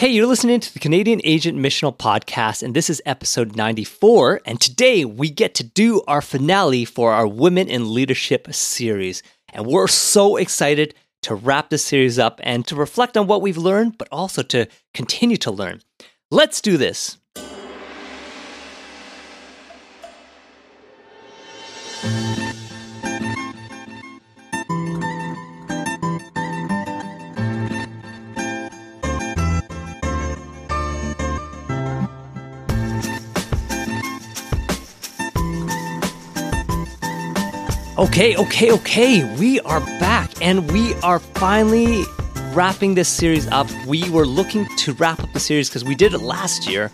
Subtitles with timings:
[0.00, 4.40] Hey, you're listening to the Canadian Asian Missional Podcast, and this is episode 94.
[4.46, 9.22] And today we get to do our finale for our Women in Leadership series.
[9.52, 10.94] And we're so excited
[11.24, 14.68] to wrap this series up and to reflect on what we've learned, but also to
[14.94, 15.82] continue to learn.
[16.30, 17.18] Let's do this.
[38.00, 39.36] Okay, okay, okay.
[39.36, 42.04] We are back and we are finally
[42.54, 43.68] wrapping this series up.
[43.86, 46.90] We were looking to wrap up the series because we did it last year,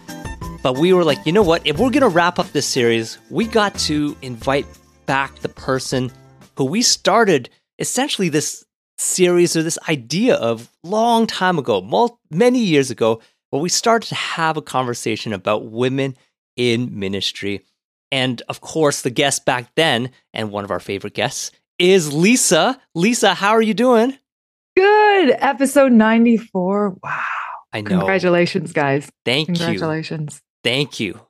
[0.65, 1.65] but we were like, you know what?
[1.65, 4.67] If we're going to wrap up this series, we got to invite
[5.07, 6.11] back the person
[6.57, 8.65] who we started essentially this
[8.99, 13.21] series or this idea of long time ago, many years ago,
[13.51, 16.17] where we started to have a conversation about women
[16.57, 17.63] in ministry.
[18.13, 22.81] And of course, the guest back then, and one of our favorite guests, is Lisa.
[22.95, 24.17] Lisa, how are you doing?
[24.77, 25.37] Good.
[25.39, 26.97] Episode 94.
[27.03, 27.21] Wow.
[27.73, 27.99] I know.
[27.99, 29.11] Congratulations, guys.
[29.25, 29.73] Thank Congratulations.
[29.73, 29.79] you.
[29.81, 30.43] Congratulations.
[30.63, 31.21] Thank you.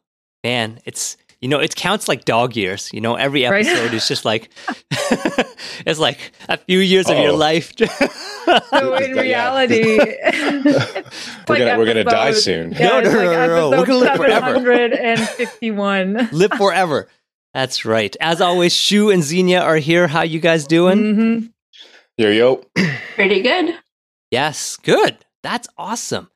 [0.45, 2.91] Man, it's you know, it counts like dog years.
[2.93, 3.95] You know, every episode right?
[3.95, 4.51] is just like
[5.87, 7.17] it's like a few years Uh-oh.
[7.17, 7.73] of your life.
[8.71, 10.63] so in reality, we're
[11.49, 12.73] like gonna we're gonna die soon.
[12.73, 14.53] Yeah, no, no, no, no, no, We're gonna live forever.
[14.55, 16.29] 151.
[16.33, 17.09] live forever.
[17.55, 18.15] That's right.
[18.21, 20.07] As always, Shu and Xenia are here.
[20.09, 20.99] How you guys doing?
[20.99, 21.47] Mm-hmm.
[22.19, 22.65] Yo yo.
[23.15, 23.75] Pretty good.
[24.31, 25.17] Yes, good.
[25.43, 26.29] That's awesome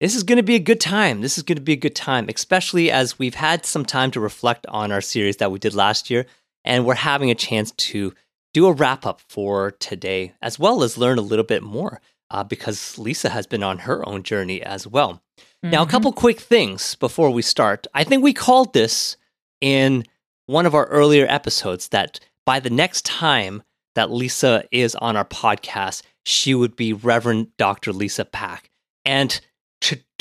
[0.00, 1.20] this is going to be a good time.
[1.20, 4.20] This is going to be a good time, especially as we've had some time to
[4.20, 6.26] reflect on our series that we did last year.
[6.64, 8.14] And we're having a chance to
[8.52, 12.44] do a wrap up for today, as well as learn a little bit more uh,
[12.44, 15.22] because Lisa has been on her own journey as well.
[15.38, 15.70] Mm-hmm.
[15.70, 16.20] Now, a couple mm-hmm.
[16.20, 17.86] quick things before we start.
[17.94, 19.16] I think we called this
[19.60, 20.04] in
[20.46, 23.62] one of our earlier episodes that by the next time
[23.94, 27.92] that Lisa is on our podcast, she would be Reverend Dr.
[27.92, 28.70] Lisa Pack.
[29.04, 29.40] And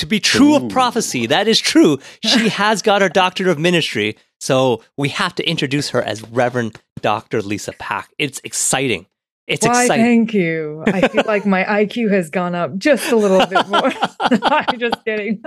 [0.04, 0.56] to, be true Ooh.
[0.58, 2.00] of prophecy, that is true.
[2.24, 4.18] She has got her doctorate of ministry.
[4.40, 7.42] So we have to introduce her as Reverend Dr.
[7.42, 8.14] Lisa Pack.
[8.20, 9.06] It's exciting.
[9.48, 10.06] It's Why, exciting.
[10.06, 10.84] Thank you.
[10.88, 13.92] I feel like my IQ has gone up just a little bit more.
[14.44, 15.42] I'm just kidding.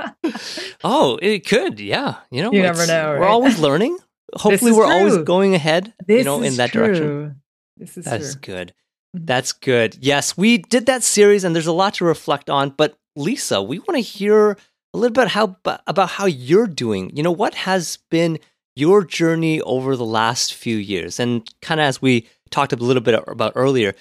[0.84, 1.80] oh, it could.
[1.80, 2.16] Yeah.
[2.30, 3.12] You know, you never know.
[3.12, 3.20] Right?
[3.20, 3.98] We're always learning.
[4.34, 4.94] Hopefully, we're true.
[4.94, 5.94] always going ahead.
[6.06, 6.86] This you know, in that true.
[6.86, 7.40] direction.
[7.76, 8.40] This is That's true.
[8.40, 8.74] good.
[9.16, 9.24] Mm-hmm.
[9.26, 9.96] That's good.
[10.00, 12.70] Yes, we did that series, and there's a lot to reflect on.
[12.70, 14.56] But Lisa, we want to hear
[14.92, 17.10] a little bit how about how you're doing.
[17.16, 18.38] You know, what has been
[18.76, 21.18] your journey over the last few years?
[21.18, 23.94] And kind of as we talked a little bit er, about earlier,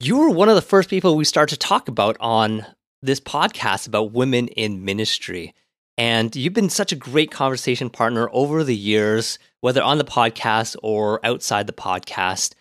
[0.00, 2.66] you were one of the first people we started to talk about on
[3.00, 5.54] this podcast about women in ministry.
[5.96, 10.76] And you've been such a great conversation partner over the years, whether on the podcast
[10.82, 12.54] or outside the podcast.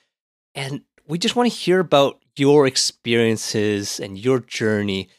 [0.53, 5.09] And we just want to hear about your experiences and your journey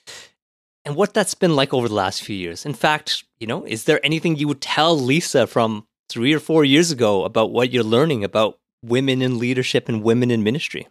[0.85, 2.67] and what that's been like over the last few years.
[2.67, 6.65] In fact, you know, is there anything you would tell Lisa from three or four
[6.65, 10.89] years ago about what you're learning about women in leadership and women in ministry?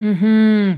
[0.00, 0.74] Hmm.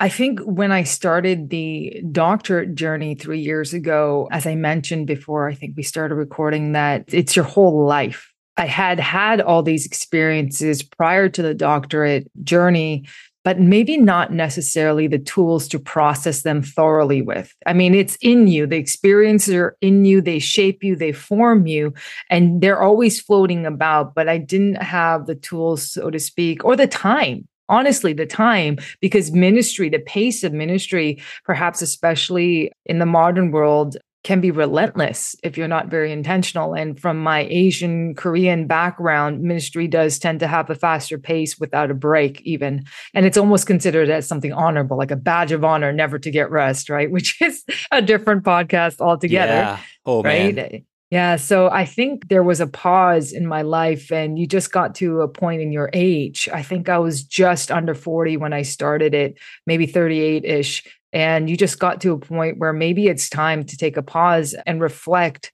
[0.00, 5.48] I think when I started the doctorate journey three years ago, as I mentioned before,
[5.48, 8.32] I think we started recording that it's your whole life.
[8.56, 13.06] I had had all these experiences prior to the doctorate journey
[13.44, 17.54] but maybe not necessarily the tools to process them thoroughly with.
[17.66, 18.66] I mean, it's in you.
[18.66, 20.20] The experiences are in you.
[20.20, 21.92] They shape you, they form you,
[22.30, 24.14] and they're always floating about.
[24.14, 27.48] But I didn't have the tools, so to speak, or the time.
[27.68, 33.96] Honestly, the time, because ministry, the pace of ministry, perhaps especially in the modern world,
[34.24, 36.74] can be relentless if you're not very intentional.
[36.74, 41.90] And from my Asian Korean background, ministry does tend to have a faster pace without
[41.90, 42.84] a break, even.
[43.14, 46.50] And it's almost considered as something honorable, like a badge of honor, never to get
[46.50, 47.10] rest, right?
[47.22, 49.52] Which is a different podcast altogether.
[49.52, 49.80] Yeah.
[50.06, 50.54] Oh, right?
[50.54, 50.84] Man.
[51.10, 51.36] Yeah.
[51.36, 55.20] So I think there was a pause in my life, and you just got to
[55.20, 56.48] a point in your age.
[56.52, 59.36] I think I was just under 40 when I started it,
[59.66, 63.76] maybe 38 ish and you just got to a point where maybe it's time to
[63.76, 65.52] take a pause and reflect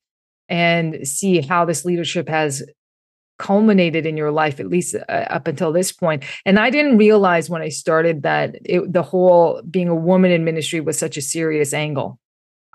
[0.49, 2.63] and see how this leadership has
[3.39, 6.25] culminated in your life at least uh, up until this point.
[6.45, 10.45] And i didn't realize when i started that it, the whole being a woman in
[10.45, 12.19] ministry was such a serious angle.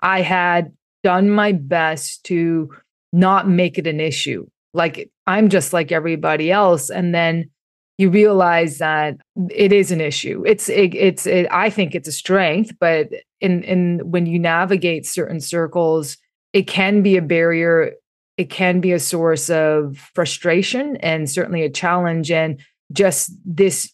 [0.00, 0.72] I had
[1.02, 2.70] done my best to
[3.12, 4.46] not make it an issue.
[4.72, 6.90] Like i'm just like everybody else.
[6.90, 7.50] And then
[7.98, 9.16] you realize that
[9.50, 10.42] it is an issue.
[10.46, 13.10] It's it, it's it, I think it's a strength, but
[13.40, 16.16] in in when you navigate certain circles,
[16.52, 17.92] it can be a barrier.
[18.36, 22.32] It can be a source of frustration and certainly a challenge.
[22.32, 22.60] And
[22.92, 23.92] just this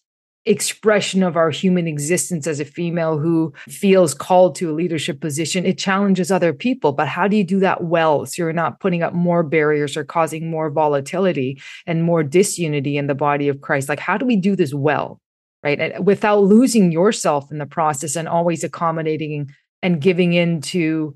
[0.51, 5.65] expression of our human existence as a female who feels called to a leadership position
[5.65, 6.93] it challenges other people.
[6.93, 10.05] But how do you do that well so you're not putting up more barriers or
[10.05, 13.89] causing more volatility and more disunity in the body of Christ?
[13.89, 15.21] Like how do we do this well
[15.63, 15.79] right?
[15.79, 19.51] And without losing yourself in the process and always accommodating
[19.83, 21.15] and giving in to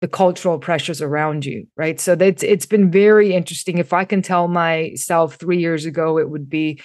[0.00, 2.00] the cultural pressures around you right?
[2.00, 3.78] So that's it's been very interesting.
[3.78, 6.80] If i can tell myself 3 years ago it would be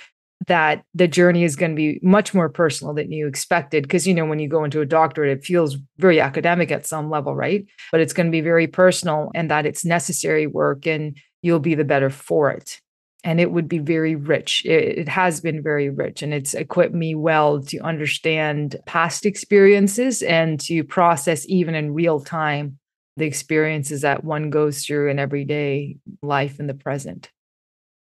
[0.47, 4.13] that the journey is going to be much more personal than you expected because you
[4.13, 7.65] know when you go into a doctorate it feels very academic at some level right?
[7.91, 11.75] But it's going to be very personal and that it's necessary work and you'll be
[11.75, 12.81] the better for it.
[13.23, 14.63] And it would be very rich.
[14.65, 20.21] It, it has been very rich and it's equipped me well to understand past experiences
[20.21, 22.79] and to process even in real time
[23.17, 27.31] the experiences that one goes through in everyday life in the present.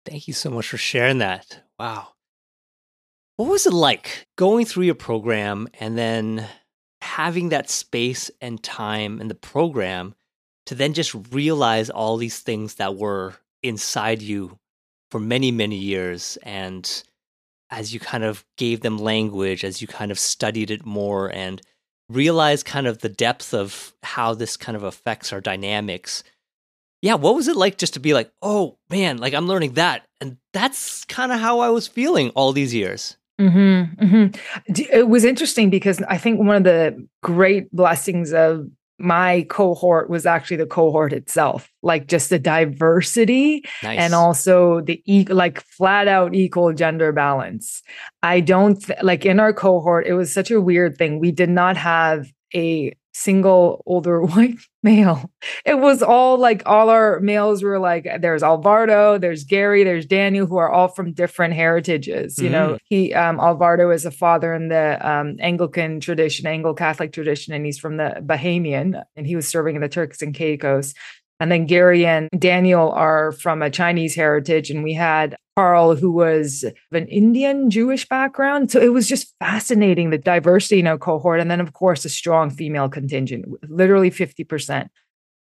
[0.05, 1.63] Thank you so much for sharing that.
[1.79, 2.09] Wow
[3.37, 6.47] what was it like going through your program and then
[7.03, 10.15] having that space and time in the program
[10.67, 14.59] to then just realize all these things that were inside you
[15.11, 16.39] for many, many years?
[16.43, 17.03] And
[17.71, 21.61] as you kind of gave them language, as you kind of studied it more and
[22.09, 26.23] realized kind of the depth of how this kind of affects our dynamics.
[27.03, 30.07] Yeah, what was it like just to be like, oh man, like I'm learning that?
[30.21, 33.17] And that's kind of how I was feeling all these years.
[33.41, 34.83] Mm-hmm, mm-hmm.
[34.91, 38.67] It was interesting because I think one of the great blessings of
[38.99, 43.99] my cohort was actually the cohort itself, like just the diversity nice.
[43.99, 47.83] and also the e- like flat out equal gender balance.
[48.23, 51.19] I don't th- like in our cohort, it was such a weird thing.
[51.19, 55.31] We did not have a single older white male.
[55.65, 60.47] It was all like all our males were like there's Alvardo, there's Gary, there's Daniel,
[60.47, 62.39] who are all from different heritages.
[62.39, 66.75] You mm know, he um Alvardo is a father in the um Anglican tradition, Anglo
[66.75, 70.35] Catholic tradition, and he's from the Bahamian, and he was serving in the Turks and
[70.35, 70.95] Caicos.
[71.39, 74.71] And then Gary and Daniel are from a Chinese heritage.
[74.71, 78.71] And we had Carl, who was of an Indian Jewish background.
[78.71, 81.41] So it was just fascinating the diversity in our cohort.
[81.41, 84.89] And then, of course, a strong female contingent, literally 50%.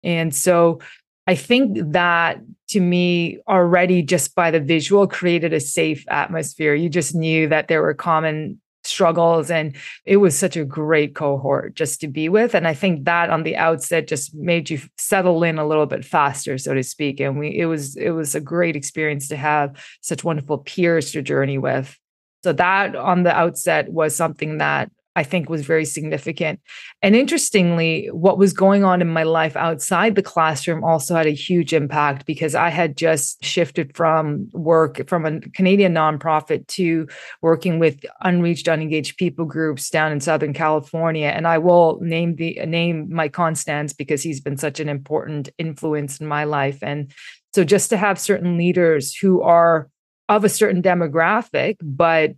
[0.02, 0.80] And so
[1.26, 6.74] I think that to me, already just by the visual, created a safe atmosphere.
[6.74, 9.74] You just knew that there were common struggles and
[10.04, 13.42] it was such a great cohort just to be with and i think that on
[13.42, 17.38] the outset just made you settle in a little bit faster so to speak and
[17.38, 21.58] we it was it was a great experience to have such wonderful peers to journey
[21.58, 21.98] with.
[22.44, 26.60] So that on the outset was something that I think was very significant.
[27.00, 31.30] And interestingly, what was going on in my life outside the classroom also had a
[31.30, 37.08] huge impact because I had just shifted from work from a Canadian nonprofit to
[37.40, 41.28] working with unreached, unengaged people groups down in Southern California.
[41.28, 46.20] And I will name the name Mike Constance because he's been such an important influence
[46.20, 46.82] in my life.
[46.82, 47.10] And
[47.54, 49.88] so just to have certain leaders who are
[50.28, 52.34] of a certain demographic, but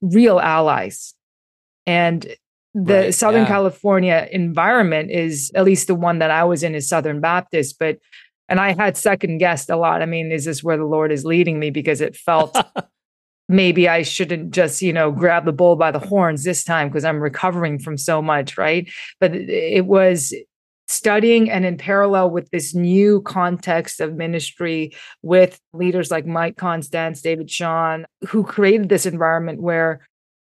[0.00, 1.14] real allies
[1.86, 2.26] and
[2.74, 3.48] the right, Southern yeah.
[3.48, 7.98] California environment is at least the one that I was in is Southern Baptist, but
[8.48, 10.02] and I had second guessed a lot.
[10.02, 11.70] I mean, is this where the Lord is leading me?
[11.70, 12.56] Because it felt
[13.48, 17.04] maybe I shouldn't just, you know, grab the bull by the horns this time because
[17.04, 18.88] I'm recovering from so much, right?
[19.20, 20.34] But it was
[20.90, 27.22] studying and in parallel with this new context of ministry with leaders like Mike Constance,
[27.22, 30.00] David Sean, who created this environment where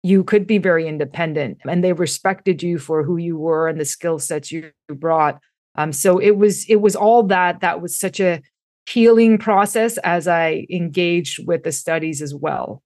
[0.02, 3.85] you could be very independent and they respected you for who you were and the
[3.85, 5.40] skill sets you brought.
[5.75, 8.40] Um, so it was it was all that that was such a
[8.87, 12.83] healing process as i engaged with the studies as well.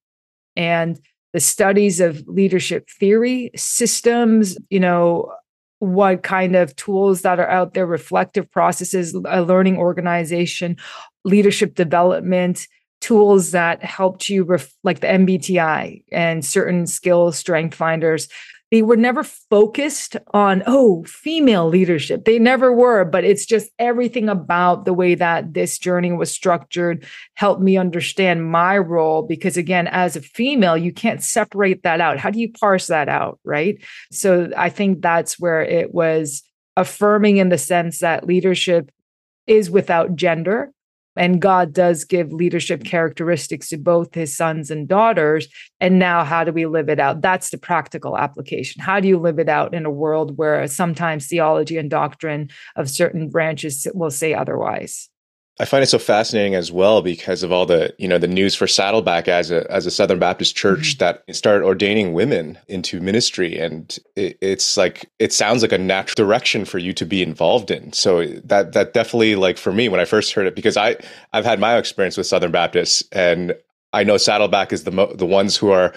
[0.56, 0.98] And
[1.32, 5.32] the studies of leadership theory systems you know
[5.78, 10.76] what kind of tools that are out there reflective processes a learning organization
[11.24, 12.68] leadership development
[13.02, 18.28] tools that helped you ref- like the mbti and certain skill strength finders
[18.72, 22.24] they were never focused on oh female leadership.
[22.24, 27.04] They never were but it's just everything about the way that this journey was structured
[27.34, 32.16] helped me understand my role because again as a female you can't separate that out.
[32.16, 33.76] How do you parse that out right?
[34.10, 36.42] So i think that's where it was
[36.74, 38.90] affirming in the sense that leadership
[39.46, 40.72] is without gender
[41.16, 45.48] And God does give leadership characteristics to both his sons and daughters.
[45.80, 47.20] And now, how do we live it out?
[47.20, 48.82] That's the practical application.
[48.82, 52.90] How do you live it out in a world where sometimes theology and doctrine of
[52.90, 55.10] certain branches will say otherwise?
[55.60, 58.54] I find it so fascinating as well because of all the you know the news
[58.54, 60.98] for Saddleback as a as a Southern Baptist church mm-hmm.
[60.98, 66.14] that started ordaining women into ministry, and it, it's like it sounds like a natural
[66.16, 67.92] direction for you to be involved in.
[67.92, 70.96] So that that definitely like for me when I first heard it because I
[71.34, 73.54] I've had my experience with Southern Baptists, and
[73.92, 75.92] I know Saddleback is the mo- the ones who are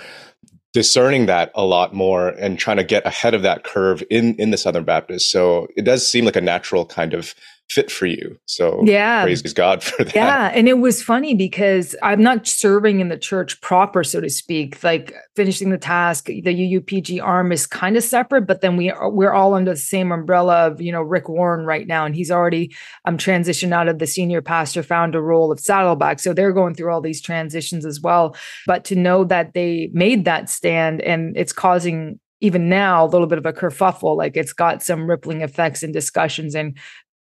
[0.73, 4.51] discerning that a lot more and trying to get ahead of that curve in in
[4.51, 5.31] the Southern Baptist.
[5.31, 7.33] So it does seem like a natural kind of
[7.69, 8.37] fit for you.
[8.45, 10.15] So yeah, praise God for that.
[10.15, 14.29] Yeah, and it was funny because I'm not serving in the church proper, so to
[14.29, 14.83] speak.
[14.83, 19.09] Like finishing the task, the UUPG arm is kind of separate, but then we are,
[19.09, 22.31] we're all under the same umbrella of you know Rick Warren right now, and he's
[22.31, 26.75] already um transitioned out of the senior pastor founder role of Saddleback, so they're going
[26.75, 28.35] through all these transitions as well.
[28.67, 33.27] But to know that they made that stand and it's causing even now a little
[33.27, 36.77] bit of a kerfuffle like it's got some rippling effects and discussions and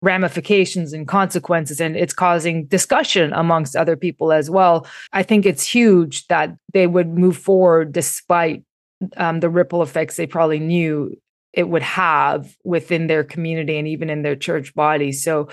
[0.05, 4.87] ramifications and consequences and it's causing discussion amongst other people as well.
[5.11, 8.63] I think it's huge that they would move forward despite
[9.17, 11.19] um, the ripple effects they probably knew
[11.53, 15.11] it would have within their community and even in their church body.
[15.11, 15.49] So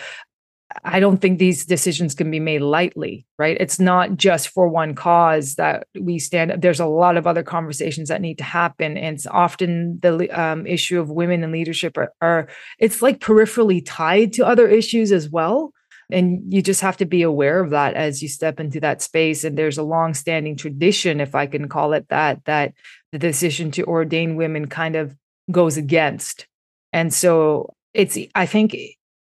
[0.85, 3.57] I don't think these decisions can be made lightly, right?
[3.61, 6.63] It's not just for one cause that we stand.
[6.63, 10.67] There's a lot of other conversations that need to happen, and it's often the um,
[10.67, 12.49] issue of women in leadership are, are
[12.79, 15.73] it's like peripherally tied to other issues as well.
[16.11, 19.45] And you just have to be aware of that as you step into that space.
[19.45, 22.75] And there's a long-standing tradition, if I can call it that, that
[23.13, 25.17] the decision to ordain women kind of
[25.51, 26.47] goes against.
[26.93, 28.77] And so it's I think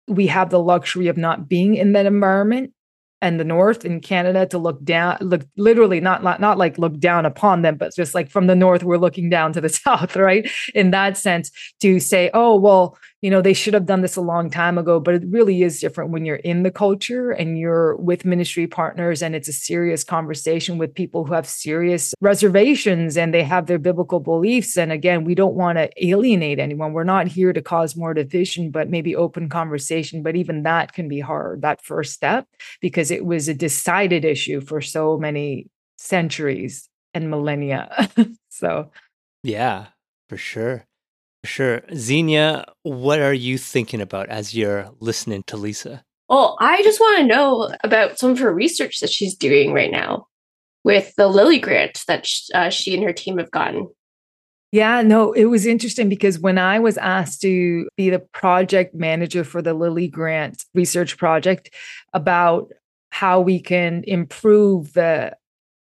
[0.07, 2.73] we have the luxury of not being in that environment
[3.23, 6.99] and the north in canada to look down look literally not, not not like look
[6.99, 10.15] down upon them but just like from the north we're looking down to the south
[10.17, 10.51] right?
[10.75, 14.21] In that sense to say oh well you know they should have done this a
[14.21, 17.97] long time ago but it really is different when you're in the culture and you're
[17.97, 23.33] with ministry partners and it's a serious conversation with people who have serious reservations and
[23.33, 24.77] they have their biblical beliefs.
[24.77, 26.93] And again we don't want to alienate anyone.
[26.93, 30.23] We're not here to cause more division but maybe open conversation.
[30.23, 32.47] But even that can be hard that first step
[32.83, 38.11] because it was a decided issue for so many centuries and millennia.
[38.51, 38.93] So
[39.43, 39.87] yeah
[40.29, 40.87] for sure
[41.45, 41.83] Sure.
[41.95, 46.03] Xenia, what are you thinking about as you're listening to Lisa?
[46.29, 49.91] Well, I just want to know about some of her research that she's doing right
[49.91, 50.27] now
[50.83, 53.89] with the Lilly grant that uh, she and her team have gotten.
[54.73, 59.45] Yeah, no, it was interesting because when I was asked to be the project manager
[59.45, 61.71] for the Lilly Grant research project
[62.13, 62.73] about
[63.11, 65.37] how we can improve the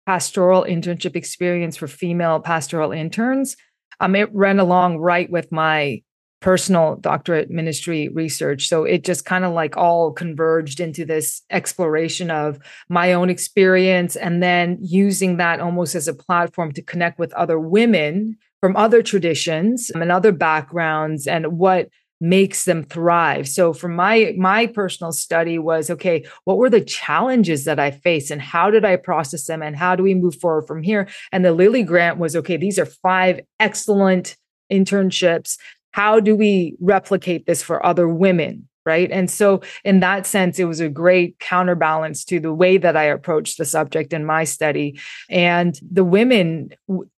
[0.08, 3.56] pastoral internship experience for female pastoral interns,
[4.02, 6.02] um, it ran along right with my
[6.42, 8.68] personal doctorate ministry research.
[8.68, 14.16] So it just kind of like all converged into this exploration of my own experience
[14.16, 19.04] and then using that almost as a platform to connect with other women from other
[19.04, 21.90] traditions and other backgrounds and what
[22.22, 23.50] makes them thrive.
[23.50, 28.32] So for my my personal study was okay what were the challenges that i faced
[28.32, 31.08] and how did i process them and how do we move forward from here?
[31.32, 34.38] And the lilly grant was okay these are five excellent
[34.72, 35.58] internships.
[35.92, 39.12] How do we replicate this for other women right?
[39.12, 43.04] And so in that sense it was a great counterbalance to the way that i
[43.04, 45.00] approached the subject in my study.
[45.30, 46.72] And the women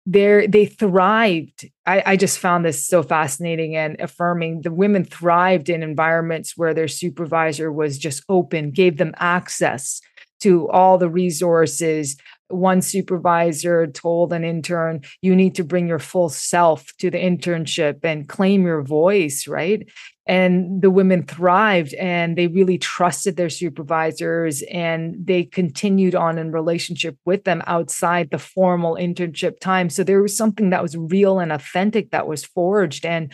[0.06, 1.70] they they thrived.
[1.86, 4.62] I, I just found this so fascinating and affirming.
[4.62, 10.02] The women thrived in environments where their supervisor was just open gave them access
[10.42, 12.18] to all the resources
[12.54, 18.00] one supervisor told an intern, you need to bring your full self to the internship
[18.04, 19.88] and claim your voice, right?
[20.26, 26.52] And the women thrived and they really trusted their supervisors and they continued on in
[26.52, 29.90] relationship with them outside the formal internship time.
[29.90, 33.06] So there was something that was real and authentic that was forged.
[33.06, 33.34] And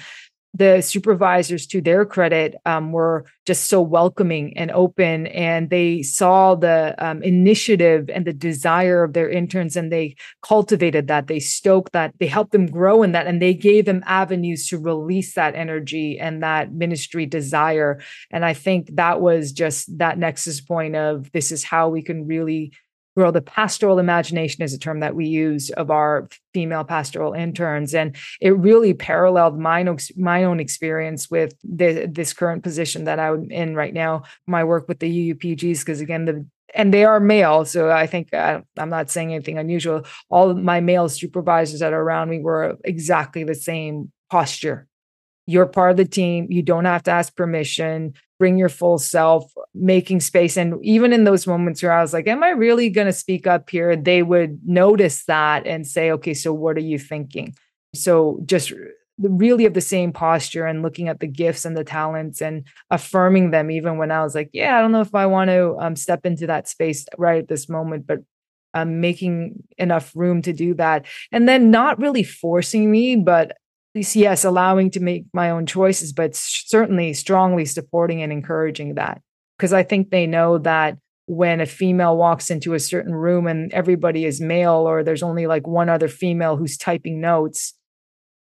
[0.53, 6.55] the supervisors, to their credit, um, were just so welcoming and open, and they saw
[6.55, 11.27] the um, initiative and the desire of their interns, and they cultivated that.
[11.27, 12.13] They stoked that.
[12.19, 16.19] They helped them grow in that, and they gave them avenues to release that energy
[16.19, 18.01] and that ministry desire.
[18.31, 22.25] And I think that was just that nexus point of this is how we can
[22.25, 22.73] really
[23.19, 27.93] grow the pastoral imagination is a term that we use of our female pastoral interns.
[27.93, 33.19] And it really paralleled my own, my own experience with the, this current position that
[33.19, 36.45] i'm in right now my work with the uupgs because again the
[36.75, 37.65] and they are male.
[37.65, 40.03] So i think uh, i'm not saying anything unusual.
[40.29, 44.87] All my male supervisors that are around me were exactly the same posture
[45.49, 49.51] you're part of the team you don't have to ask permission bring your full self,
[49.75, 50.57] making space.
[50.57, 53.45] And even in those moments where I was like, Am I really going to speak
[53.45, 53.95] up here?
[53.95, 57.53] They would notice that and say, Okay, so what are you thinking?
[57.93, 58.71] So just
[59.21, 63.51] really of the same posture and looking at the gifts and the talents and affirming
[63.51, 65.93] them even when i was like yeah i don't know if i want to um,
[65.93, 68.19] step into that space right at this moment but
[68.75, 73.57] um, making enough room to do that and then not really forcing me but
[73.93, 79.21] yes, allowing to make my own choices, but certainly strongly supporting and encouraging that.
[79.57, 83.71] Because I think they know that when a female walks into a certain room and
[83.73, 87.73] everybody is male, or there's only like one other female who's typing notes,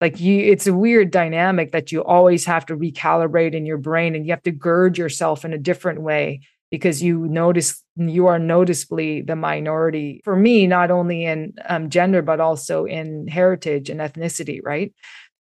[0.01, 4.15] like you, it's a weird dynamic that you always have to recalibrate in your brain
[4.15, 6.41] and you have to gird yourself in a different way
[6.71, 12.21] because you notice you are noticeably the minority for me not only in um, gender
[12.21, 14.93] but also in heritage and ethnicity right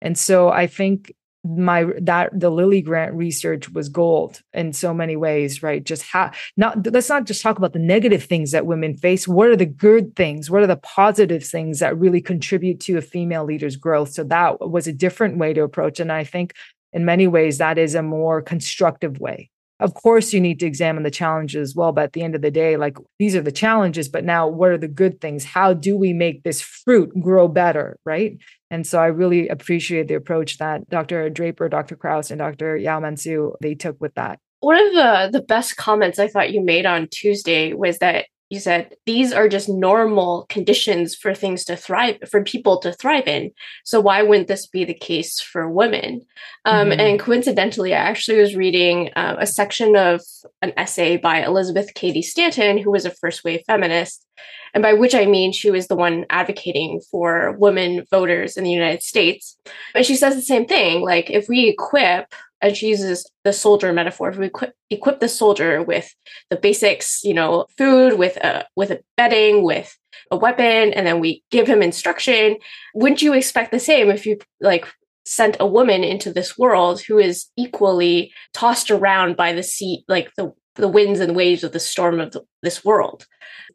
[0.00, 5.16] and so I think my that the Lilly Grant research was gold in so many
[5.16, 5.82] ways, right?
[5.82, 9.26] Just how not let's not just talk about the negative things that women face.
[9.26, 10.50] What are the good things?
[10.50, 14.12] What are the positive things that really contribute to a female leader's growth?
[14.12, 15.98] So that was a different way to approach.
[15.98, 16.52] And I think
[16.92, 19.49] in many ways that is a more constructive way
[19.80, 22.42] of course you need to examine the challenges as well but at the end of
[22.42, 25.44] the day like these are the challenges but now what are the good things?
[25.44, 28.38] How do we make this fruit grow better right?
[28.70, 33.00] And so i really appreciate the approach that dr draper dr kraus and dr Yau
[33.00, 34.38] Man Siew they took with that.
[34.60, 38.60] One of the the best comments i thought you made on tuesday was that you
[38.60, 43.52] said these are just normal conditions for things to thrive for people to thrive in.
[43.84, 46.26] So why wouldn't this be the case for women?
[46.66, 47.00] Um, mm-hmm.
[47.00, 50.20] and coincidentally i actually was reading uh, a section of
[50.60, 54.26] an essay by elizabeth cady stanton who was a first wave feminist
[54.74, 58.70] and by which i mean she was the one advocating for women voters in the
[58.70, 59.56] united states.
[59.94, 63.92] And she says the same thing like if we equip and she uses the soldier
[63.92, 64.30] metaphor.
[64.30, 66.14] If we equip, equip the soldier with
[66.50, 69.96] the basics, you know, food, with a with a bedding, with
[70.30, 72.56] a weapon, and then we give him instruction,
[72.94, 74.86] wouldn't you expect the same if you like
[75.24, 80.30] sent a woman into this world who is equally tossed around by the sea, like
[80.36, 83.26] the the winds and waves of the storm of the, this world,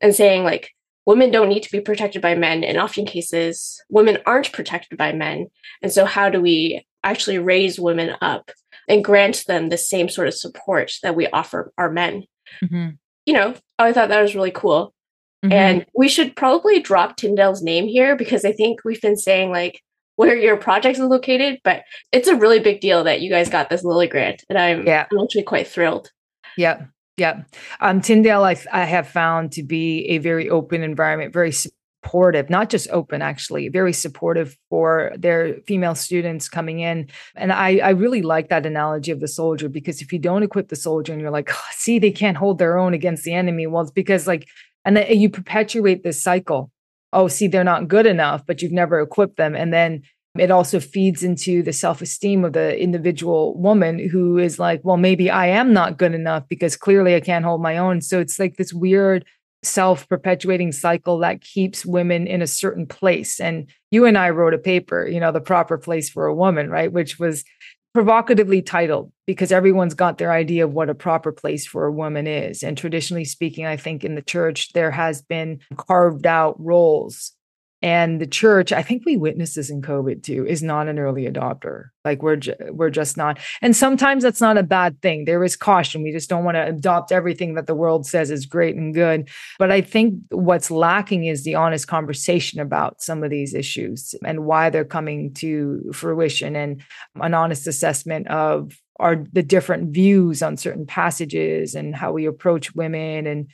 [0.01, 0.71] and saying like
[1.05, 5.11] women don't need to be protected by men in often cases women aren't protected by
[5.11, 5.47] men
[5.81, 8.49] and so how do we actually raise women up
[8.87, 12.25] and grant them the same sort of support that we offer our men.
[12.63, 12.89] Mm-hmm.
[13.25, 14.93] You know, I thought that was really cool.
[15.43, 15.51] Mm-hmm.
[15.51, 19.81] And we should probably drop Tyndale's name here because I think we've been saying like
[20.15, 23.69] where your project is located, but it's a really big deal that you guys got
[23.69, 24.43] this Lilly grant.
[24.49, 25.05] And I'm, yeah.
[25.11, 26.09] I'm actually quite thrilled.
[26.57, 26.85] Yeah.
[27.17, 27.43] Yeah.
[27.79, 31.53] Um, Tyndale, I, I have found to be a very open environment, very
[32.05, 37.07] supportive, not just open, actually, very supportive for their female students coming in.
[37.35, 40.69] And I, I really like that analogy of the soldier because if you don't equip
[40.69, 43.67] the soldier and you're like, oh, see, they can't hold their own against the enemy,
[43.67, 44.47] well, it's because like,
[44.83, 46.71] and then you perpetuate this cycle.
[47.11, 49.55] Oh, see, they're not good enough, but you've never equipped them.
[49.55, 50.03] And then
[50.37, 54.97] it also feeds into the self esteem of the individual woman who is like, well,
[54.97, 58.01] maybe I am not good enough because clearly I can't hold my own.
[58.01, 59.25] So it's like this weird
[59.65, 63.39] self perpetuating cycle that keeps women in a certain place.
[63.39, 66.69] And you and I wrote a paper, you know, the proper place for a woman,
[66.69, 66.91] right?
[66.91, 67.43] Which was
[67.93, 72.27] provocatively titled because everyone's got their idea of what a proper place for a woman
[72.27, 72.61] is.
[72.61, 77.31] And traditionally speaking, I think in the church, there has been carved out roles
[77.85, 81.25] and the church i think we witnessed this in covid too is not an early
[81.25, 81.85] adopter.
[82.03, 85.25] Like we're ju- we're just not and sometimes that's not a bad thing.
[85.25, 86.03] There is caution.
[86.03, 89.29] We just don't want to adopt everything that the world says is great and good.
[89.59, 94.45] But i think what's lacking is the honest conversation about some of these issues and
[94.45, 96.81] why they're coming to fruition and
[97.21, 102.73] an honest assessment of are the different views on certain passages and how we approach
[102.75, 103.49] women and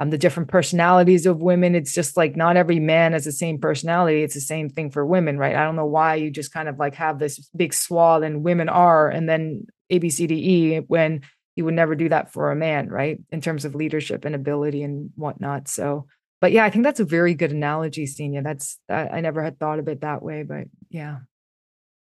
[0.00, 1.74] um, the different personalities of women.
[1.74, 4.22] It's just like not every man has the same personality.
[4.22, 5.54] It's the same thing for women, right?
[5.54, 8.68] I don't know why you just kind of like have this big swath and women
[8.68, 11.22] are, and then A, B, C, D, E, when
[11.56, 13.18] you would never do that for a man, right?
[13.30, 15.68] In terms of leadership and ability and whatnot.
[15.68, 16.06] So,
[16.40, 18.42] but yeah, I think that's a very good analogy, Xenia.
[18.42, 21.18] That's, I, I never had thought of it that way, but yeah.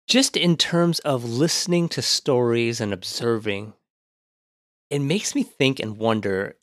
[0.07, 3.73] Just in terms of listening to stories and observing,
[4.91, 6.55] it makes me think and wonder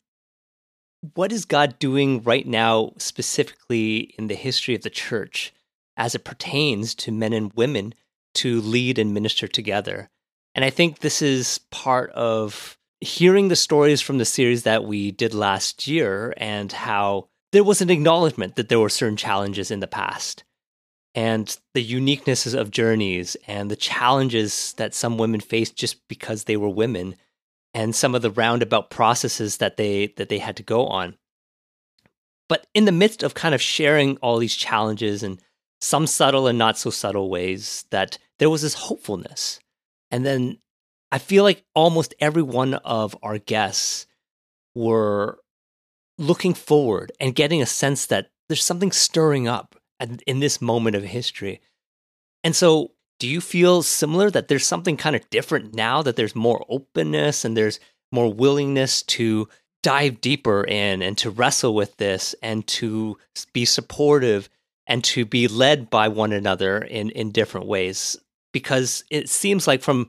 [1.13, 5.53] what is God doing right now, specifically in the history of the church,
[5.95, 7.93] as it pertains to men and women
[8.35, 10.09] to lead and minister together?
[10.55, 15.11] And I think this is part of hearing the stories from the series that we
[15.11, 19.79] did last year and how there was an acknowledgement that there were certain challenges in
[19.79, 20.43] the past
[21.13, 26.57] and the uniquenesses of journeys and the challenges that some women faced just because they
[26.57, 27.15] were women
[27.77, 31.15] and some of the roundabout processes that they that they had to go on
[32.49, 35.41] but in the midst of kind of sharing all these challenges and
[35.79, 39.59] some subtle and not so subtle ways that there was this hopefulness
[40.11, 40.57] and then
[41.11, 44.07] i feel like almost every one of our guests
[44.75, 45.39] were
[46.17, 49.75] looking forward and getting a sense that there's something stirring up
[50.25, 51.61] in this moment of history.
[52.43, 56.35] And so, do you feel similar that there's something kind of different now that there's
[56.35, 57.79] more openness and there's
[58.11, 59.47] more willingness to
[59.83, 63.17] dive deeper in and to wrestle with this and to
[63.53, 64.49] be supportive
[64.87, 68.17] and to be led by one another in in different ways
[68.53, 70.07] because it seems like from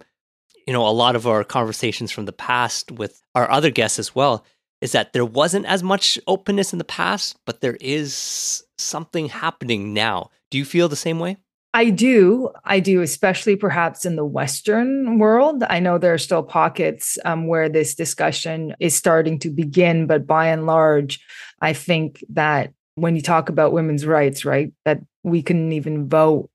[0.66, 4.14] you know a lot of our conversations from the past with our other guests as
[4.14, 4.44] well
[4.80, 9.92] is that there wasn't as much openness in the past, but there is something happening
[9.92, 10.30] now.
[10.50, 11.36] Do you feel the same way?
[11.74, 12.50] I do.
[12.64, 15.62] I do, especially perhaps in the Western world.
[15.68, 20.26] I know there are still pockets um, where this discussion is starting to begin, but
[20.26, 21.20] by and large,
[21.60, 26.50] I think that when you talk about women's rights, right, that we couldn't even vote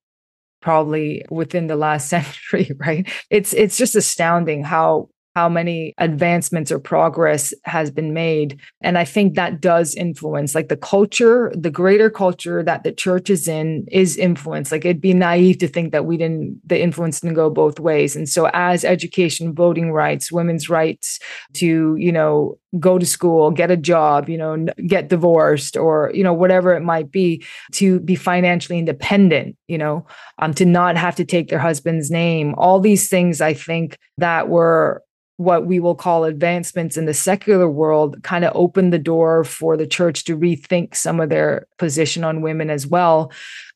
[0.62, 3.08] probably within the last century, right?
[3.30, 8.60] It's it's just astounding how how many advancements or progress has been made.
[8.82, 13.30] And I think that does influence, like the culture, the greater culture that the church
[13.30, 14.72] is in is influenced.
[14.72, 18.16] Like it'd be naive to think that we didn't, the influence didn't go both ways.
[18.16, 21.20] And so, as education, voting rights, women's rights
[21.54, 26.24] to, you know, go to school, get a job, you know, get divorced or, you
[26.24, 27.44] know, whatever it might be,
[27.74, 30.06] to be financially independent, you know,
[30.40, 32.56] um, to not have to take their husband's name.
[32.58, 35.04] All these things I think that were
[35.38, 39.76] what we will call advancements in the secular world kind of opened the door for
[39.76, 43.32] the church to rethink some of their position on women as well.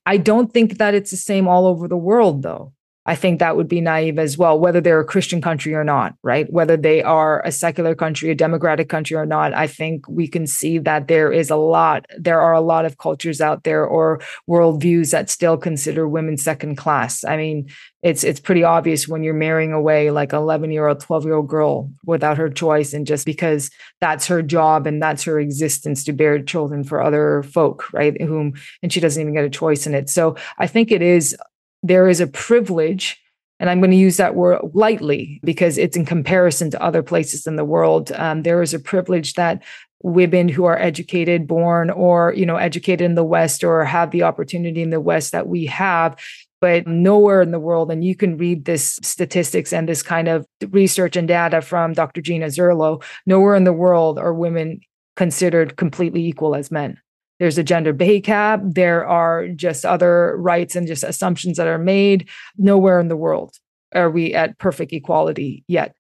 [0.05, 2.73] I don't think that it's the same all over the world, though.
[3.07, 6.13] I think that would be naive as well, whether they're a Christian country or not,
[6.23, 6.51] right?
[6.51, 10.45] Whether they are a secular country, a democratic country or not, I think we can
[10.45, 14.19] see that there is a lot, there are a lot of cultures out there or
[14.49, 17.23] worldviews that still consider women second class.
[17.23, 17.69] I mean,
[18.03, 21.47] it's it's pretty obvious when you're marrying away like 11 year old 12 year old
[21.47, 26.13] girl without her choice and just because that's her job and that's her existence to
[26.13, 29.95] bear children for other folk right whom and she doesn't even get a choice in
[29.95, 31.35] it so i think it is
[31.83, 33.21] there is a privilege
[33.59, 37.47] and I'm going to use that word lightly because it's in comparison to other places
[37.47, 38.11] in the world.
[38.11, 39.63] Um, there is a privilege that
[40.03, 44.23] women who are educated, born, or you know, educated in the West or have the
[44.23, 46.19] opportunity in the West that we have,
[46.61, 47.89] but nowhere in the world.
[47.89, 52.21] And you can read this statistics and this kind of research and data from Dr.
[52.21, 53.03] Gina Zurlo.
[53.25, 54.81] Nowhere in the world are women
[55.15, 56.99] considered completely equal as men
[57.39, 61.77] there's a gender pay gap there are just other rights and just assumptions that are
[61.77, 62.29] made.
[62.57, 63.55] Nowhere in the world
[63.93, 65.95] are we at perfect equality yet.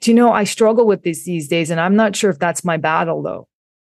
[0.00, 2.64] Do you know i struggle with this these days and i'm not sure if that's
[2.64, 3.48] my battle though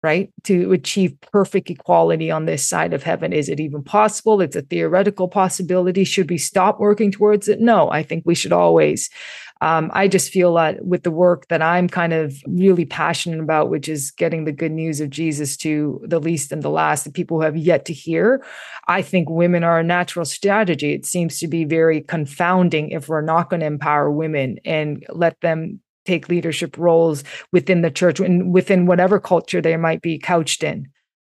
[0.03, 3.33] right to achieve perfect equality on this side of heaven?
[3.33, 4.41] Is it even possible?
[4.41, 6.03] It's a theoretical possibility.
[6.03, 7.59] Should we stop working towards it?
[7.59, 9.09] No i think we should always
[9.61, 13.69] um, I just feel that with the work that I'm kind of really passionate about,
[13.69, 17.11] which is getting the good news of Jesus to the least and the last, the
[17.11, 18.43] people who have yet to hear,
[18.87, 20.93] I think women are a natural strategy.
[20.93, 25.39] It seems to be very confounding if we're not going to empower women and let
[25.41, 30.63] them take leadership roles within the church and within whatever culture they might be couched
[30.63, 30.87] in.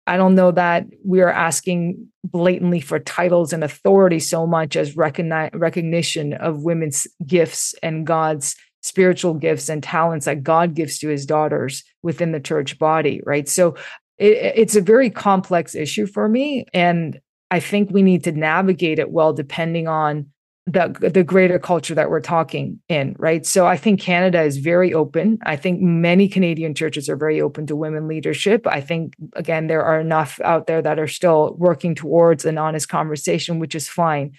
[0.06, 4.96] I don't know that we are asking blatantly for titles and authority so much as
[4.96, 11.08] recogni- recognition of women's gifts and God's spiritual gifts and talents that God gives to
[11.08, 13.48] his daughters within the church body, right?
[13.48, 13.76] So
[14.18, 16.66] it, it's a very complex issue for me.
[16.74, 17.18] And
[17.50, 20.26] I think we need to navigate it well, depending on
[20.66, 23.44] the the greater culture that we're talking in right?
[23.44, 25.38] So i think canada is very open.
[25.44, 28.66] I think many canadian churches are very open to women leadership.
[28.66, 32.88] I think again there are enough out there that are still working towards an honest
[32.88, 34.32] conversation which is fine.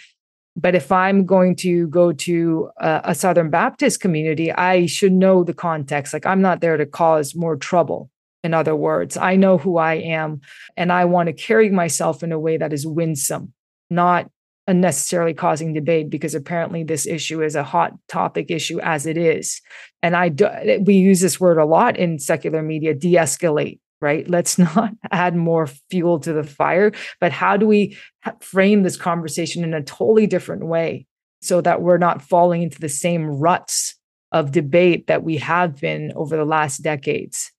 [0.55, 5.43] But if i'm going to go to a, a southern baptist community i should know
[5.43, 6.11] the context.
[6.11, 8.09] Like i'm not there to cause more trouble
[8.43, 9.15] in other words.
[9.17, 10.41] I know who i am
[10.75, 13.53] and i want to carry myself in a way that is winsome
[13.91, 14.31] not
[14.67, 19.61] unnecessarily causing debate because apparently this issue is a hot topic issue as it is
[20.01, 20.47] and i do,
[20.81, 24.29] we use this word a lot in secular media de-escalate right?
[24.29, 27.97] Let's not add more fuel to the fire, but how do we
[28.39, 31.07] frame this conversation in a totally different way
[31.41, 33.95] so that we're not falling into the same ruts
[34.31, 37.51] of debate that we have been over the last decades?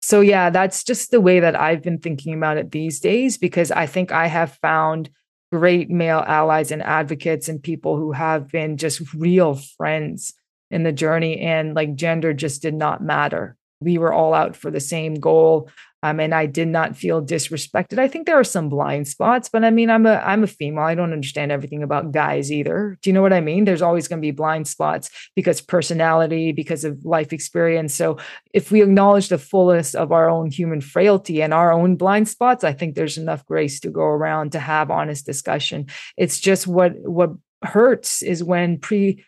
[0.00, 3.70] So, yeah, that's just the way that I've been thinking about it these days because
[3.70, 5.10] I think I have found
[5.50, 10.34] great male allies and advocates and people who have been just real friends
[10.70, 13.56] in the journey and like gender just did not matter.
[13.80, 15.70] We were all out for the same goal
[16.02, 17.98] um, and i did not feel disrespected.
[17.98, 20.84] I think there are some blind spots but i mean i'm a i'm a female.
[20.84, 22.98] I don't understand everything about guys either.
[23.02, 23.64] Do you know what i mean?
[23.64, 27.94] There's always going to be blind spots because personality because of life experience.
[27.94, 28.18] So
[28.52, 32.64] if we acknowledge the fullest of our own human frailty and our own blind spots
[32.64, 35.86] i think there's enough grace to go around to have honest discussion.
[36.16, 37.30] It's just what what
[37.62, 39.24] hurts is when pre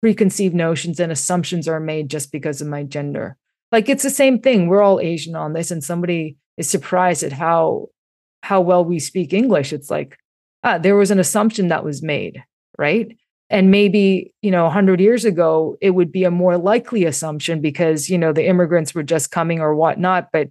[0.00, 3.36] preconceived notions and assumptions are made just because of my gender
[3.72, 4.68] like it's the same thing.
[4.68, 7.88] We're all asian on this and somebody is surprised at how
[8.42, 9.72] how well we speak english.
[9.72, 10.18] It's like
[10.62, 12.42] ah there was an assumption that was made
[12.78, 13.16] right?
[13.48, 18.10] And maybe you know 100 years ago it would be a more likely assumption because
[18.10, 20.28] you know the immigrants were just coming or whatnot.
[20.32, 20.48] But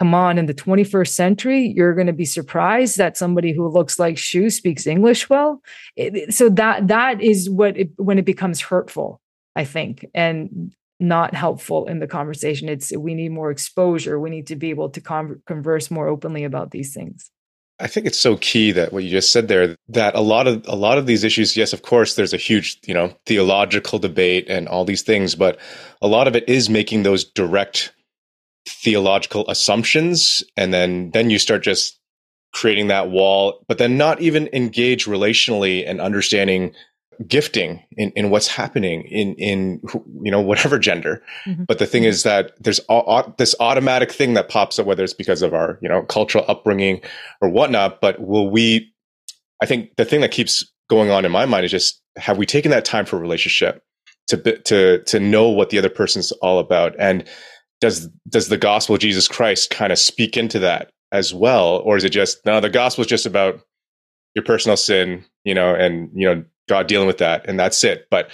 [0.00, 4.00] come on in the 21st century you're going to be surprised that somebody who looks
[4.00, 5.62] like Shu speaks english well.
[5.94, 9.20] It, so that that is what it, when it becomes hurtful
[9.54, 10.04] i think.
[10.12, 12.68] And not helpful in the conversation.
[12.68, 14.20] It's we need more exposure.
[14.20, 17.30] We need to be able to con- converse more openly about these things.
[17.82, 20.64] I think it's so key that what you just said there that a lot of
[20.68, 24.46] a lot of these issues yes of course there's a huge you know theological debate
[24.48, 25.58] and all these things but
[26.00, 27.92] a lot of it is making those direct
[28.68, 31.98] theological assumptions and then then you start just
[32.52, 36.72] creating that wall but then not even engage relationally and understanding
[37.26, 39.80] gifting in, in what's happening in in
[40.22, 41.22] you know whatever gender.
[41.46, 41.64] Mm-hmm.
[41.64, 45.12] but the thing is that there's a, this automatic thing that pops up whether it's
[45.12, 47.00] because of our you know cultural upbringing
[47.40, 48.00] or whatnot.
[48.00, 48.92] But will we
[49.62, 52.46] i think the thing that keeps going on in my mind is just have we
[52.46, 53.82] taken that time for relationship
[54.28, 56.94] to to to know what the other person's all about?
[56.98, 57.24] And
[57.80, 61.78] does does the gospel of jesus christ kind of speak into that as well?
[61.78, 63.60] Or is it just no the gospel is just about
[64.34, 68.06] your personal sin you know and you know God dealing with that, and that's it.
[68.10, 68.30] But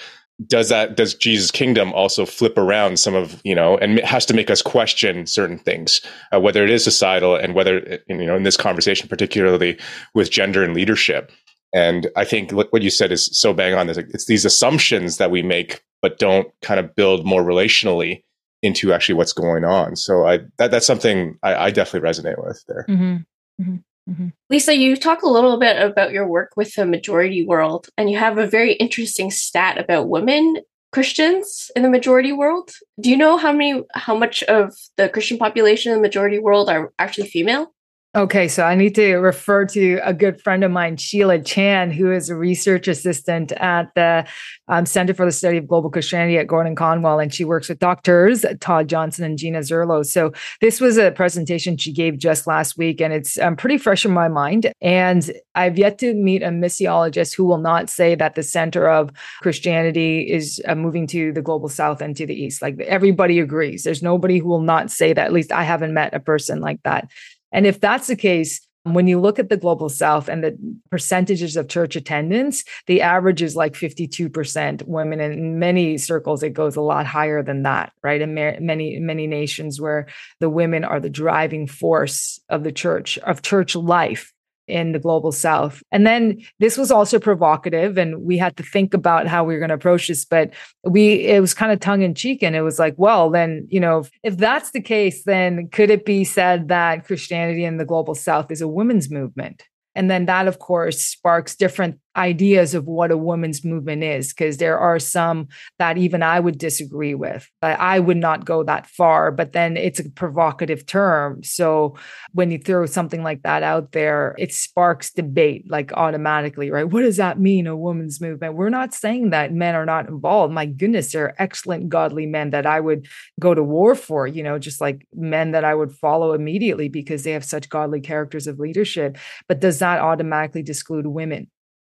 [0.47, 4.35] does that does Jesus' kingdom also flip around some of you know, and has to
[4.35, 6.01] make us question certain things,
[6.33, 9.79] uh, whether it is societal and whether you know in this conversation, particularly
[10.15, 11.33] with gender and leadership.
[11.75, 13.91] And I think what you said is so bang on.
[13.91, 18.23] It's these assumptions that we make, but don't kind of build more relationally
[18.63, 19.97] into actually what's going on.
[19.97, 22.87] So I that, that's something I, I definitely resonate with there.
[22.89, 23.63] Mm-hmm.
[23.63, 23.77] Mm-hmm.
[24.09, 24.29] Mm-hmm.
[24.49, 28.19] Lisa, you talk a little bit about your work with the majority world, and you
[28.19, 30.59] have a very interesting stat about women
[30.91, 32.71] Christians in the majority world.
[32.99, 36.71] Do you know how many, how much of the Christian population in the majority world
[36.71, 37.75] are actually female?
[38.17, 42.11] Okay, so I need to refer to a good friend of mine, Sheila Chan, who
[42.11, 44.27] is a research assistant at the
[44.67, 47.79] um, Center for the Study of Global Christianity at Gordon Conwell, and she works with
[47.79, 50.07] doctors Todd Johnson and Gina Zurlo.
[50.07, 54.07] So this was a presentation she gave just last week, and it's um, pretty fresh
[54.07, 54.73] in my mind.
[54.81, 59.11] And I've yet to meet a missiologist who will not say that the center of
[59.43, 62.63] Christianity is uh, moving to the global south and to the east.
[62.63, 63.85] Like everybody agrees.
[63.85, 65.27] There's nobody who will not say that.
[65.27, 67.11] At least I haven't met a person like that.
[67.53, 70.57] And if that's the case, when you look at the global south and the
[70.91, 75.21] percentages of church attendance, the average is like 52% women.
[75.21, 78.21] In many circles, it goes a lot higher than that, right?
[78.21, 80.07] In many, many nations where
[80.41, 84.33] the women are the driving force of the church, of church life
[84.69, 85.83] in the global south.
[85.91, 89.61] And then this was also provocative and we had to think about how we were
[89.61, 90.53] going to approach this but
[90.85, 93.81] we it was kind of tongue in cheek and it was like well then you
[93.81, 97.85] know if, if that's the case then could it be said that Christianity in the
[97.85, 99.65] global south is a women's movement?
[99.95, 104.57] And then that, of course, sparks different ideas of what a women's movement is, because
[104.57, 107.49] there are some that even I would disagree with.
[107.63, 111.43] I would not go that far, but then it's a provocative term.
[111.45, 111.97] So
[112.33, 116.89] when you throw something like that out there, it sparks debate like automatically, right?
[116.89, 118.57] What does that mean, a women's movement?
[118.57, 120.53] We're not saying that men are not involved.
[120.53, 123.07] My goodness, there are excellent godly men that I would
[123.39, 127.23] go to war for, you know, just like men that I would follow immediately because
[127.23, 129.17] they have such godly characters of leadership.
[129.47, 131.49] But does that automatically disclude women?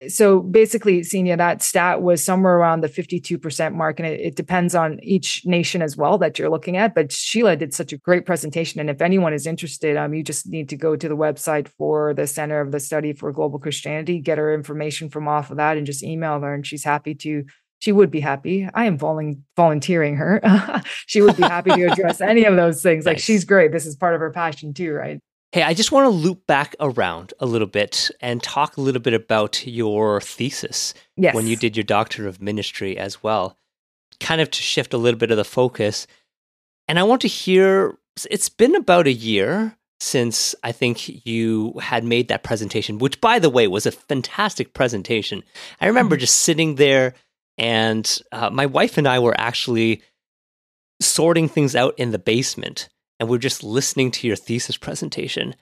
[0.09, 3.99] So basically, Xenia, that stat was somewhere around the 52% mark.
[3.99, 6.95] And it, it, depends on each nation as well that you're looking at.
[6.95, 8.81] But Sheila did such a great presentation.
[8.81, 12.15] And if anyone is interested, um, you just need to go to the website for
[12.15, 15.77] the Center of the Study for Global Christianity, get her information from off of that,
[15.77, 16.55] and just email her.
[16.55, 17.45] And she's happy to
[17.83, 18.69] she would be happy.
[18.73, 20.41] I am volunteering her.
[21.09, 23.05] she would be happy to address any of those things.
[23.05, 23.73] Like she's great.
[23.73, 25.19] This is part of her passion too, right?
[25.53, 29.03] Hey, I just want to loop back around a little bit and talk a little
[29.03, 31.35] bit about your thesis yes.
[31.35, 33.59] when you did your doctorate of ministry as well.
[34.19, 36.07] Kind of to shift a little bit of the focus.
[36.88, 37.99] And I want to hear
[38.31, 43.38] it's been about a year since I think you had made that presentation, which by
[43.38, 45.43] the way was a fantastic presentation.
[45.83, 46.21] I remember mm-hmm.
[46.21, 47.12] just sitting there
[47.59, 50.01] and uh, my wife and I were actually
[51.01, 52.88] sorting things out in the basement,
[53.23, 55.55] and we are just listening to your thesis presentation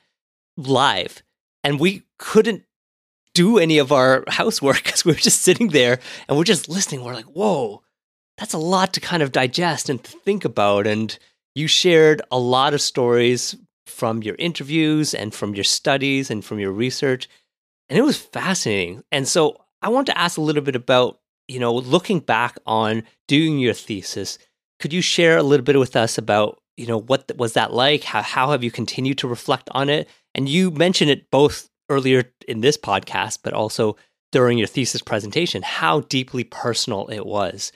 [0.57, 1.23] live.
[1.63, 2.65] And we couldn't
[3.35, 7.05] do any of our housework because we were just sitting there and we're just listening.
[7.05, 7.83] We're like, whoa,
[8.39, 10.87] that's a lot to kind of digest and think about.
[10.87, 11.19] And
[11.55, 13.55] you shared a lot of stories
[13.87, 17.29] from your interviews and from your studies and from your research.
[17.91, 19.05] And it was fascinating.
[19.13, 21.21] And so I want to ask a little bit about
[21.51, 24.39] you know, looking back on doing your thesis,
[24.79, 28.03] could you share a little bit with us about, you know, what was that like?
[28.03, 30.09] How, how have you continued to reflect on it?
[30.35, 33.97] And you mentioned it both earlier in this podcast, but also
[34.33, 37.71] during your thesis presentation, how deeply personal it was.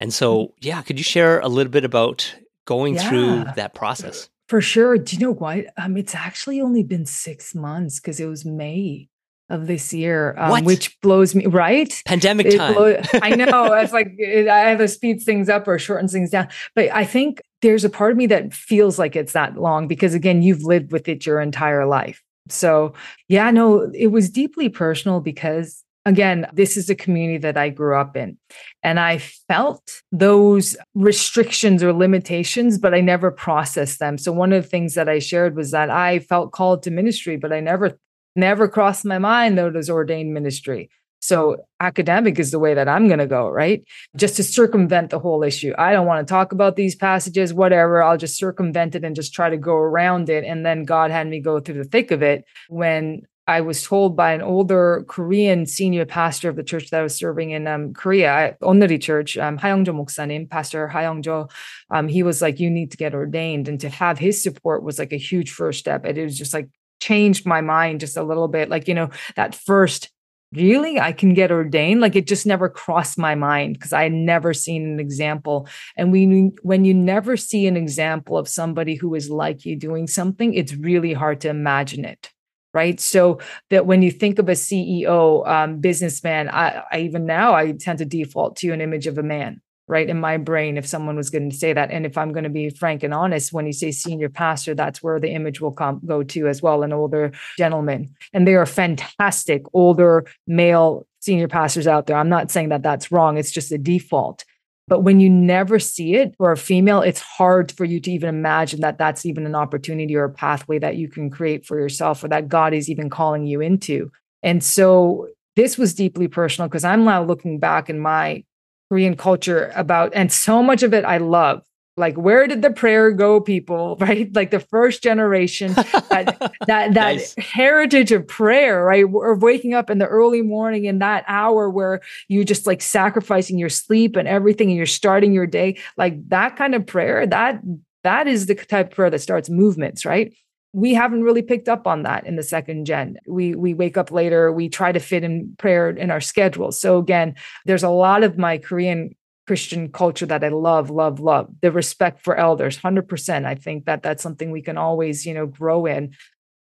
[0.00, 0.52] And so, mm-hmm.
[0.60, 2.34] yeah, could you share a little bit about
[2.66, 3.08] going yeah.
[3.08, 4.28] through that process?
[4.48, 4.98] For sure.
[4.98, 5.66] Do you know what?
[5.76, 9.08] Um, it's actually only been six months because it was May
[9.50, 12.02] of this year, um, which blows me right.
[12.04, 12.74] Pandemic it time.
[12.74, 16.48] Blow, I know it's like it either speeds things up or shortens things down.
[16.74, 20.14] But I think there's a part of me that feels like it's that long because
[20.14, 22.22] again, you've lived with it your entire life.
[22.48, 22.94] So
[23.28, 27.96] yeah, no, it was deeply personal because again, this is a community that I grew
[27.96, 28.38] up in.
[28.82, 34.18] And I felt those restrictions or limitations, but I never processed them.
[34.18, 37.36] So, one of the things that I shared was that I felt called to ministry,
[37.36, 37.98] but I never
[38.38, 40.88] never crossed my mind though as ordained ministry.
[41.20, 43.82] So academic is the way that I'm going to go, right?
[44.16, 45.74] Just to circumvent the whole issue.
[45.76, 48.02] I don't want to talk about these passages, whatever.
[48.02, 50.44] I'll just circumvent it and just try to go around it.
[50.44, 54.14] And then God had me go through the thick of it when I was told
[54.14, 57.94] by an older Korean senior pastor of the church that I was serving in um,
[57.94, 61.50] Korea, Onnuri Church, um, Hayoungjo Moksanim, Pastor Hayoungjo,
[61.90, 63.66] um, he was like, you need to get ordained.
[63.66, 66.04] And to have his support was like a huge first step.
[66.04, 66.68] And it was just like,
[67.00, 68.68] changed my mind just a little bit.
[68.68, 70.10] Like, you know, that first,
[70.52, 72.00] really, I can get ordained.
[72.00, 75.68] Like it just never crossed my mind because I had never seen an example.
[75.96, 80.06] And we, when you never see an example of somebody who is like you doing
[80.06, 82.30] something, it's really hard to imagine it
[82.74, 87.54] right so that when you think of a ceo um, businessman I, I, even now
[87.54, 90.86] i tend to default to an image of a man right in my brain if
[90.86, 91.90] someone was going to say that.
[91.90, 95.02] And if i'm going to be frank and honest when you say senior pastor that's
[95.02, 98.14] where the image will come go to as well an older gentleman.
[98.32, 102.16] And they are fantastic older male senior pastors out there.
[102.16, 104.44] I'm not saying that that's wrong it's just a default.
[104.86, 108.28] But when you never see it for a female it's hard for you to even
[108.28, 112.22] imagine that that's even an opportunity or a pathway that you can create for yourself
[112.22, 114.10] or that god is even calling you into.
[114.42, 118.44] And so this was deeply personal because I'm now looking back in my
[118.88, 121.62] Korean culture about, and so much of it I love.
[121.96, 123.96] Like, where did the prayer go, people?
[124.00, 124.32] Right?
[124.34, 127.34] Like the first generation, that that, that nice.
[127.36, 129.04] heritage of prayer, right?
[129.04, 133.58] Of waking up in the early morning in that hour where you just like sacrificing
[133.58, 135.78] your sleep and everything, and you're starting your day.
[135.96, 137.60] Like that kind of prayer, that
[138.04, 140.32] that is the type of prayer that starts movements, right?
[140.78, 143.16] We haven't really picked up on that in the second gen.
[143.26, 146.80] We we wake up later, we try to fit in prayer in our schedules.
[146.80, 147.34] So again,
[147.66, 149.16] there's a lot of my Korean
[149.48, 151.48] Christian culture that I love, love, love.
[151.62, 153.46] The respect for elders, 100%.
[153.46, 156.14] I think that that's something we can always, you know, grow in.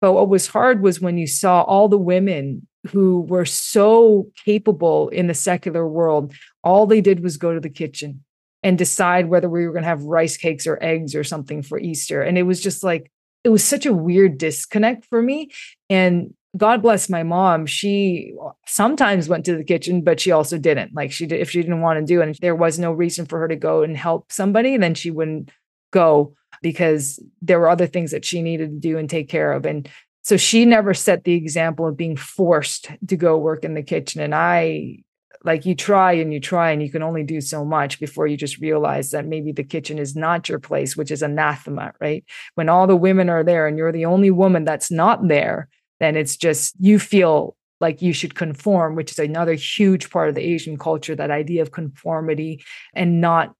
[0.01, 5.09] But what was hard was when you saw all the women who were so capable
[5.11, 8.25] in the secular world, all they did was go to the kitchen
[8.65, 11.79] and decide whether we were going to have rice cakes or eggs or something for
[11.79, 12.21] Easter.
[12.21, 13.12] And it was just like
[13.45, 15.51] it was such a weird disconnect for me.
[15.91, 17.67] And God bless my mom.
[17.67, 20.95] She uh, sometimes went to the kitchen, but she also didn't.
[20.95, 23.27] Like she did, if she didn't want to do it, and there was no reason
[23.27, 25.51] for her to go and help somebody, then she wouldn't
[25.91, 29.65] go because there were other things that she needed to do and take care of.
[29.65, 29.89] And
[30.23, 34.21] so she never set the example of being forced to go work in the kitchen.
[34.21, 34.99] And I
[35.45, 38.37] like you try and you try and you can only do so much before you
[38.37, 42.25] just realize that maybe the kitchen is not your place which is anathema right?
[42.55, 45.69] When all the women are there and you're the only woman that's not there
[46.01, 50.35] then it's just you feel like you should conform which is another huge part of
[50.35, 52.63] the asian culture that idea of conformity
[52.95, 53.55] and not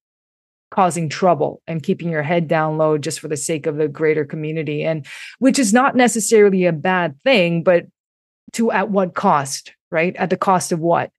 [0.71, 4.25] causing trouble and keeping your head down low just for the sake of the greater
[4.25, 5.07] community and
[5.39, 7.87] which is not necessarily a bad thing but
[8.53, 10.17] to at what cost right?
[10.17, 11.13] At the cost of what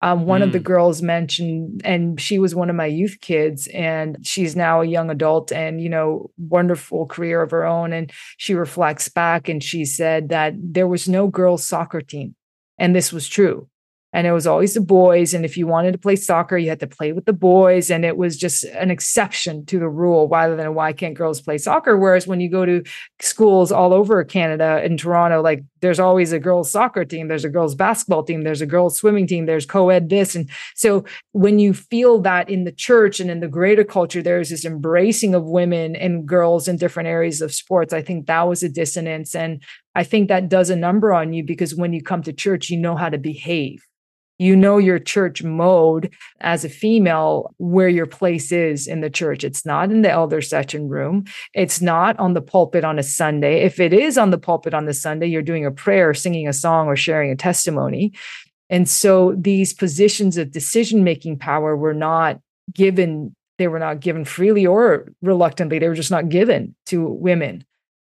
[0.00, 0.44] Um, one mm.
[0.44, 0.64] of the mm.
[0.64, 5.10] girls mentioned, and she was one of my youth kids, and she's now a young
[5.10, 7.92] adult and, you know, wonderful career of her own.
[7.92, 12.36] And she reflects back and she said that there was no girls' soccer team.
[12.78, 13.68] And this was true
[14.12, 16.80] and it was always the boys and if you wanted to play soccer you had
[16.80, 20.56] to play with the boys and it was just an exception to the rule rather
[20.56, 22.82] than why can't girls play soccer whereas when you go to
[23.20, 27.48] schools all over canada in toronto like there's always a girls soccer team there's a
[27.48, 30.34] girls basketball team there's a girls swimming team there's co-ed this.
[30.34, 34.50] And so when you feel that in the church and in the greater culture there's
[34.50, 38.62] this embracing of women and girls in different areas of sports i think that was
[38.62, 39.34] a dissonance.
[39.34, 39.62] And
[39.94, 42.78] i think that does a number on you because when you come to church you
[42.78, 43.84] know how to behave
[44.38, 49.44] you know your church mode as a female where your place is in the church.
[49.44, 51.24] It's not in the elder session room.
[51.54, 53.62] It's not on the pulpit on a sunday.
[53.62, 56.52] If it is on the pulpit on the sunday you're doing a prayer singing a
[56.52, 58.12] song or sharing a testimony.
[58.70, 62.40] And so these positions of decision making power were not
[62.72, 65.80] given they were not given freely or reluctantly.
[65.80, 67.64] They were just not given to women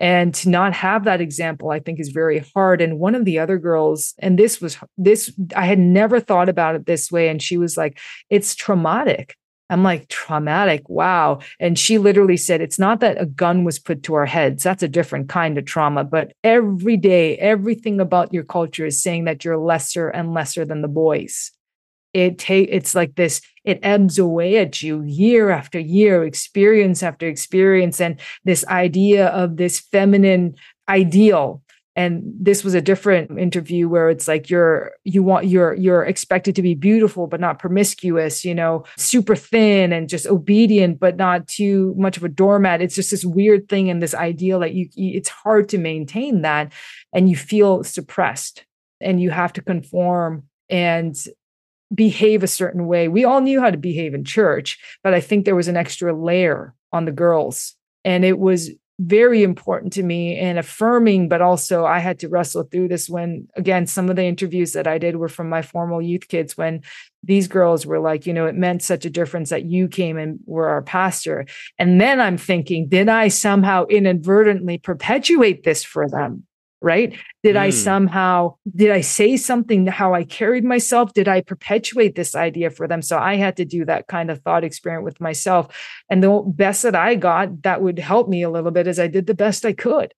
[0.01, 2.81] and to not have that example i think is very hard.
[2.81, 6.75] And one of the other girls and this was this i had never thought about
[6.75, 7.29] it this way.
[7.29, 7.99] And she was like
[8.31, 9.37] it's traumatic.
[9.69, 10.89] I'm like traumatic?
[10.89, 11.39] Wow.
[11.61, 14.65] And she literally said it's not that a gun was put to our heads.
[14.65, 16.03] That's a different kind of trauma.
[16.03, 20.83] But every day everything about your culture is saying that you're lesser and lesser than
[20.83, 21.53] the boys.
[22.13, 27.27] It take it's like this it ebbs away at you year after year experience after
[27.29, 30.55] experience and this idea of this feminine
[30.89, 31.63] ideal.
[31.97, 36.55] And this was a different interview where it's like you're you want you're you're expected
[36.55, 41.49] to be beautiful but not promiscuous you know super thin and just obedient but not
[41.49, 42.81] too much of a doormat.
[42.81, 46.73] It's just this weird thing and this ideal that you it's hard to maintain that
[47.13, 48.65] and you feel suppressed
[49.01, 50.45] and you have to conform.
[50.69, 51.17] And
[51.95, 53.09] behave a certain way.
[53.09, 56.13] We all knew how to behave in church, but I think there was an extra
[56.13, 57.75] layer on the girls.
[58.05, 58.71] And it was
[59.01, 63.49] very important to me and affirming, but also I had to wrestle through this when,
[63.57, 66.83] again, some of the interviews that I did were from my formal youth kids when
[67.25, 70.39] these girls were like, you know, it meant such a difference that you came and
[70.45, 71.47] were our pastor.
[71.79, 76.45] And then I'm thinking, did I somehow inadvertently perpetuate this for them?
[76.83, 77.17] Right?
[77.43, 77.61] Did mm.
[77.61, 81.13] i somehow did i say something how i carried myself?
[81.13, 83.03] Did i perpetuate this idea for them?
[83.03, 85.75] So i had to do that kind of thought experiment with myself.
[86.11, 89.07] And the best that i got that would help me a little bit is i
[89.07, 90.15] did the best i could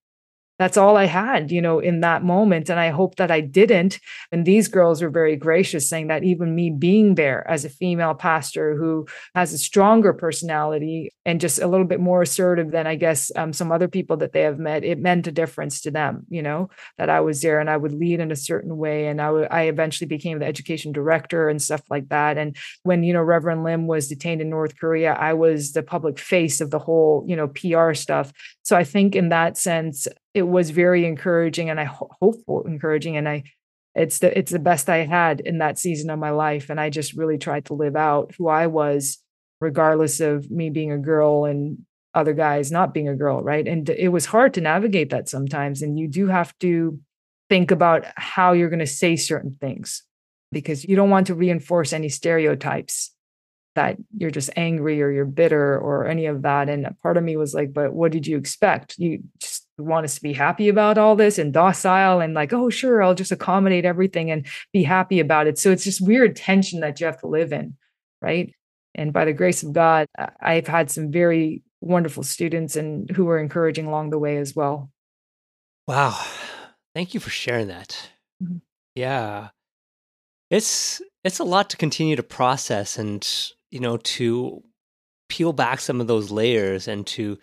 [0.59, 2.69] that's all I had, you know, in that moment.
[2.69, 3.99] And I hope that I didn't.
[4.31, 8.13] And these girls were very gracious, saying that even me being there as a female
[8.13, 12.95] pastor who has a stronger personality and just a little bit more assertive than I
[12.95, 16.25] guess um, some other people that they have met, it meant a difference to them,
[16.29, 19.07] you know, that I was there and I would lead in a certain way.
[19.07, 22.37] And I, w- I eventually became the education director and stuff like that.
[22.37, 26.19] And when, you know, Reverend Lim was detained in North Korea, I was the public
[26.19, 28.31] face of the whole, you know, PR stuff.
[28.61, 33.17] So I think in that sense, it was very encouraging and I ho- hopeful encouraging.
[33.17, 33.43] And I,
[33.95, 36.69] it's the, it's the best I had in that season of my life.
[36.69, 39.19] And I just really tried to live out who I was,
[39.61, 41.79] regardless of me being a girl and
[42.15, 43.41] other guys not being a girl.
[43.41, 43.67] Right.
[43.67, 45.81] And it was hard to navigate that sometimes.
[45.81, 46.99] And you do have to
[47.49, 50.03] think about how you're going to say certain things
[50.51, 53.11] because you don't want to reinforce any stereotypes
[53.75, 56.69] that you're just angry or you're bitter or any of that.
[56.69, 58.95] And part of me was like, but what did you expect?
[58.97, 62.69] You just want us to be happy about all this and docile and like, oh,
[62.69, 65.57] sure, I'll just accommodate everything and be happy about it.
[65.57, 67.75] So it's just weird tension that you have to live in.
[68.21, 68.53] Right.
[68.95, 70.07] And by the grace of God,
[70.39, 74.91] I've had some very wonderful students and who were encouraging along the way as well.
[75.87, 76.23] Wow.
[76.95, 78.09] Thank you for sharing that.
[78.41, 78.57] Mm-hmm.
[78.95, 79.49] Yeah.
[80.49, 83.27] It's it's a lot to continue to process and
[83.71, 84.61] you know, to
[85.29, 87.39] peel back some of those layers and to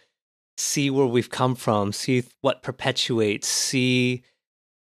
[0.61, 4.23] see where we've come from, see what perpetuates, see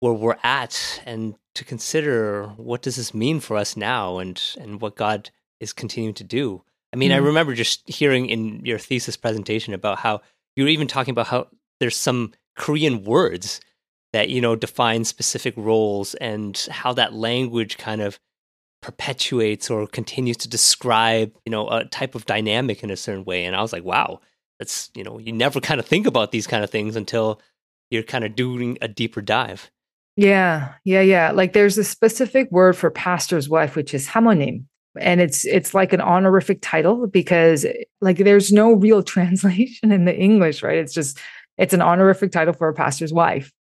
[0.01, 4.81] where we're at, and to consider what does this mean for us now and and
[4.81, 6.63] what God is continuing to do.
[6.93, 7.23] I mean, mm-hmm.
[7.23, 10.23] I remember just hearing in your thesis presentation about how
[10.55, 11.49] you were even talking about how
[11.81, 13.61] there's some Korean words
[14.13, 18.19] that you know define specific roles and how that language kind of
[18.81, 23.45] perpetuates or continues to describe, you know, a type of dynamic in a certain way.
[23.45, 24.21] And I was like, wow,
[24.59, 27.41] that's, you know, you never kind of think about these kind of things until
[27.91, 29.71] you're kind of doing a deeper dive.
[30.17, 31.31] Yeah, yeah, yeah.
[31.31, 34.65] Like there's a specific word for pastor's wife, which is samonim.
[34.99, 37.67] And it's it's like an honorific title because
[38.01, 40.79] like there's no real translation in the English, right?
[40.79, 41.19] It's just
[41.59, 43.53] it's an honorific title for a pastor's wife.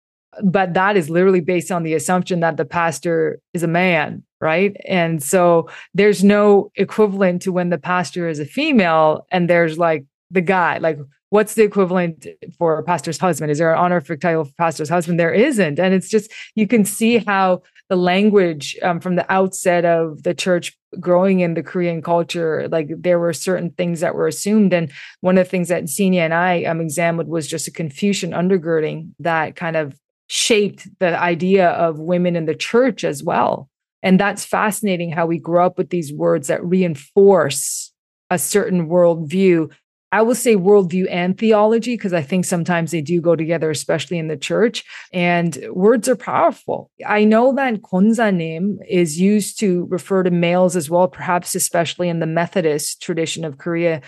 [0.45, 4.77] But that is literally based on the assumption that the pastor is a man right?
[4.87, 10.05] And so there's no equivalent to when the pastor is a female and there's like
[10.31, 10.99] the guy, like
[11.31, 12.27] what's the equivalent
[12.59, 13.51] for a pastor's husband?
[13.51, 15.19] Is there an honorific title for pastor's husband?
[15.19, 15.79] There isn't.
[15.79, 20.35] And it's just, you can see how the language um, from the outset of the
[20.35, 24.73] church growing in the Korean culture, like there were certain things that were assumed.
[24.73, 28.31] And one of the things that Xenia and I um, examined was just a Confucian
[28.31, 29.99] undergirding that kind of
[30.29, 33.69] shaped the idea of women in the church as well.
[34.03, 37.93] And that's fascinating how we grow up with these words that reinforce
[38.31, 39.71] a certain worldview.
[40.15, 44.17] I will say worldview and theology, because I think sometimes they do go together, especially
[44.17, 44.85] in the church.
[45.13, 46.93] And words are powerful.
[47.05, 52.21] I know that konzanim is used to refer to males as well, perhaps especially in
[52.21, 54.03] the Methodist tradition of Korea.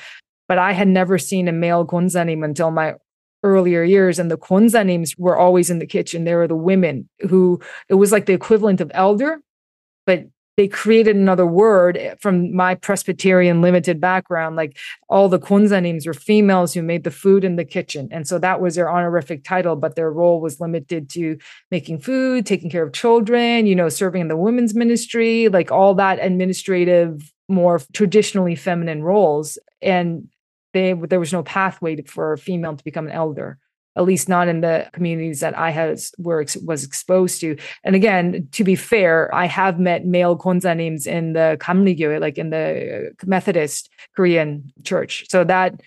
[0.46, 2.94] But I had never seen a male konzanim until my
[3.42, 7.60] earlier years and the konzanims were always in the kitchen they were the women who
[7.88, 9.38] it was like the equivalent of elder
[10.04, 10.24] but
[10.56, 14.56] they created another word eh, from my Presbyterian limited background.
[14.56, 14.78] Like
[15.08, 18.08] all the Kwanzaa were females who made the food in the kitchen.
[18.10, 21.38] And so that was their honorific title, but their role was limited to
[21.70, 25.94] making food, taking care of children, you know, serving in the women's ministry, like all
[25.94, 29.58] that administrative, more traditionally feminine roles.
[29.82, 30.28] And
[30.72, 33.58] they, there was no pathway for a female to become an elder
[33.96, 37.56] at least not in the communities that I has were was exposed to.
[37.82, 42.50] And again, to be fair, I have met male konzanims in the Kamligyo, like in
[42.50, 45.24] the Methodist Korean church.
[45.30, 45.80] So that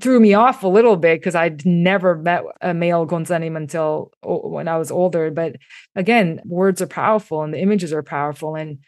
[0.00, 4.68] threw me off a little bit because I'd never met a male konzanim until when
[4.68, 5.30] I was older.
[5.30, 5.56] But
[5.96, 8.54] again, words are powerful and the images are powerful.
[8.54, 8.78] And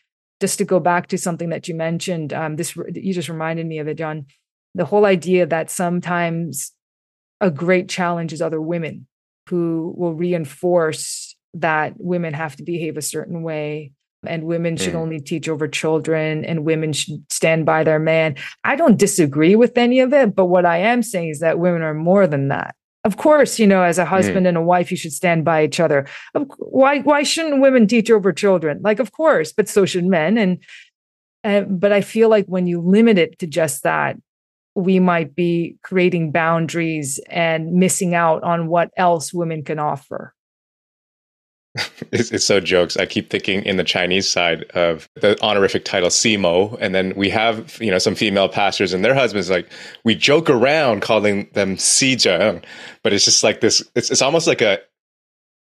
[0.40, 3.78] just to go back to something that you mentioned, um, this you just reminded me
[3.78, 4.26] of it, John.
[4.76, 6.72] The whole idea that sometimes
[7.40, 9.06] a great challenge is other women
[9.48, 13.92] who will reinforce that women have to behave a certain way
[14.26, 15.00] and women should mm.
[15.00, 18.36] only teach over children and women should stand by their man.
[18.64, 21.82] I don't disagree with any of it, but what I am saying is that women
[21.82, 22.74] are more than that.
[23.04, 24.50] Of course, you know, as a husband mm.
[24.50, 26.06] and a wife, you should stand by each other.
[26.56, 28.80] Why why shouldn't women teach over children?
[28.82, 30.38] Like, of course, but so should men.
[30.38, 30.62] And
[31.44, 34.16] uh, but I feel like when you limit it to just that,
[34.74, 40.34] we might be creating boundaries and missing out on what else women can offer.
[42.12, 42.96] it's, it's, so jokes.
[42.96, 47.28] I keep thinking in the Chinese side of the honorific title Simo, and then we
[47.30, 49.50] have you know some female pastors and their husbands.
[49.50, 49.68] Like
[50.04, 52.64] we joke around calling them Sijeng,
[53.02, 53.82] but it's just like this.
[53.96, 54.78] It's it's almost like a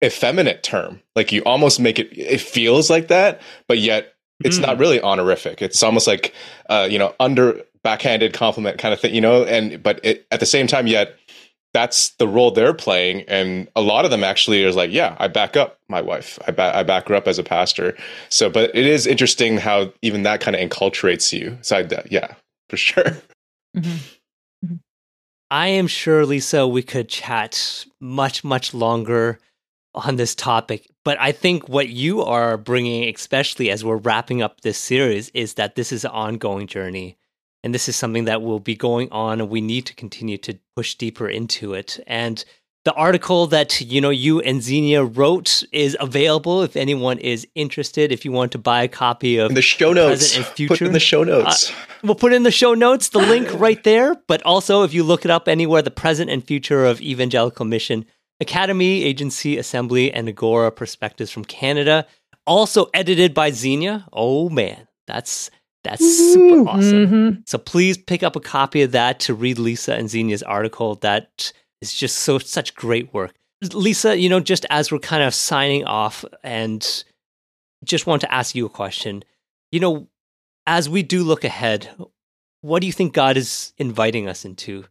[0.04, 1.00] effeminate term.
[1.16, 2.08] Like you almost make it.
[2.12, 4.62] It feels like that, but yet it's mm.
[4.62, 5.62] not really honorific.
[5.62, 6.34] It's almost like
[6.68, 9.44] uh, you know under backhanded compliment kind of thing, you know.
[9.44, 11.16] And but it, at the same time, yet
[11.74, 15.28] that's the role they're playing, and a lot of them actually is like, yeah, I
[15.28, 16.38] back up my wife.
[16.46, 17.96] I, ba- I back her up as a pastor.
[18.28, 21.58] So, but it is interesting how even that kind of enculturates you.
[21.62, 22.34] So, I, yeah,
[22.70, 23.04] for sure.
[23.76, 24.66] Mm-hmm.
[24.66, 24.74] Mm-hmm.
[25.50, 29.40] I am sure, Lisa, we could chat much, much longer
[29.94, 30.90] on this topic.
[31.04, 35.54] But I think what you are bringing, especially as we're wrapping up this series, is
[35.54, 37.16] that this is an ongoing journey
[37.62, 40.58] and this is something that will be going on and we need to continue to
[40.76, 42.44] push deeper into it and
[42.84, 48.12] the article that you know you and Xenia wrote is available if anyone is interested.
[48.12, 50.82] If you want to buy a copy of in the show notes, and future, put
[50.82, 51.70] in the show notes.
[51.70, 54.16] Uh, we'll put in the show notes the link right there.
[54.26, 58.04] But also, if you look it up anywhere, the present and future of Evangelical Mission
[58.40, 62.06] Academy, Agency, Assembly, and Agora Perspectives from Canada.
[62.46, 64.06] Also edited by Xenia.
[64.12, 65.50] Oh man, that's
[65.82, 67.06] that's super awesome.
[67.06, 67.40] Mm-hmm.
[67.46, 70.96] So please pick up a copy of that to read Lisa and Xenia's article.
[70.96, 73.34] That is just so such great work.
[73.72, 77.04] Lisa, you know, just as we're kind of signing off and
[77.84, 79.24] just want to ask you a question.
[79.70, 80.08] You know,
[80.66, 81.90] as we do look ahead,
[82.62, 84.84] what do you think God is inviting us into?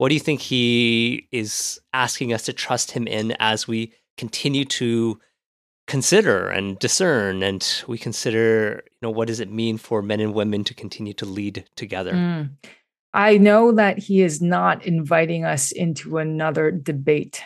[0.00, 4.64] What do you think he is asking us to trust him in as we continue
[4.64, 5.20] to
[5.86, 10.32] consider and discern and we consider you know what does it mean for men and
[10.32, 12.48] women to continue to lead together mm.
[13.12, 17.42] i know that he is not inviting us into another debate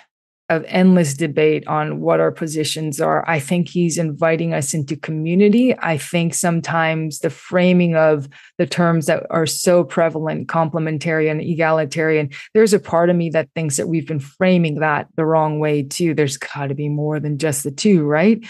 [0.50, 3.28] of endless debate on what our positions are.
[3.28, 5.74] I think he's inviting us into community.
[5.78, 8.28] I think sometimes the framing of
[8.58, 13.48] the terms that are so prevalent, complementarian, and egalitarian, there's a part of me that
[13.54, 16.12] thinks that we've been framing that the wrong way too.
[16.12, 18.44] There's got to be more than just the two, right?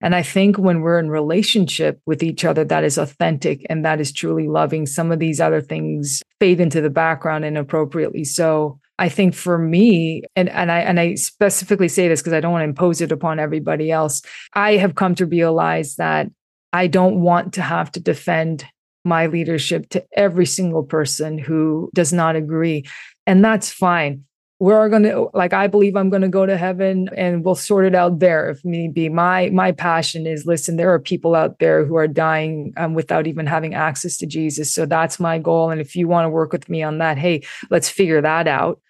[0.00, 4.00] And I think when we're in relationship with each other, that is authentic and that
[4.00, 4.84] is truly loving.
[4.84, 8.24] Some of these other things fade into the background inappropriately.
[8.24, 12.40] So I think for me, and, and I and I specifically say this because I
[12.40, 14.22] don't want to impose it upon everybody else,
[14.54, 16.28] I have come to realize that
[16.72, 18.64] I don't want to have to defend
[19.04, 22.84] my leadership to every single person who does not agree.
[23.26, 24.24] And that's fine.
[24.62, 27.84] We're going to like I believe I'm going to go to heaven and we'll sort
[27.84, 29.08] it out there if need be.
[29.08, 33.26] My my passion is listen, there are people out there who are dying um, without
[33.26, 34.72] even having access to Jesus.
[34.72, 35.70] So that's my goal.
[35.70, 38.80] And if you want to work with me on that, hey, let's figure that out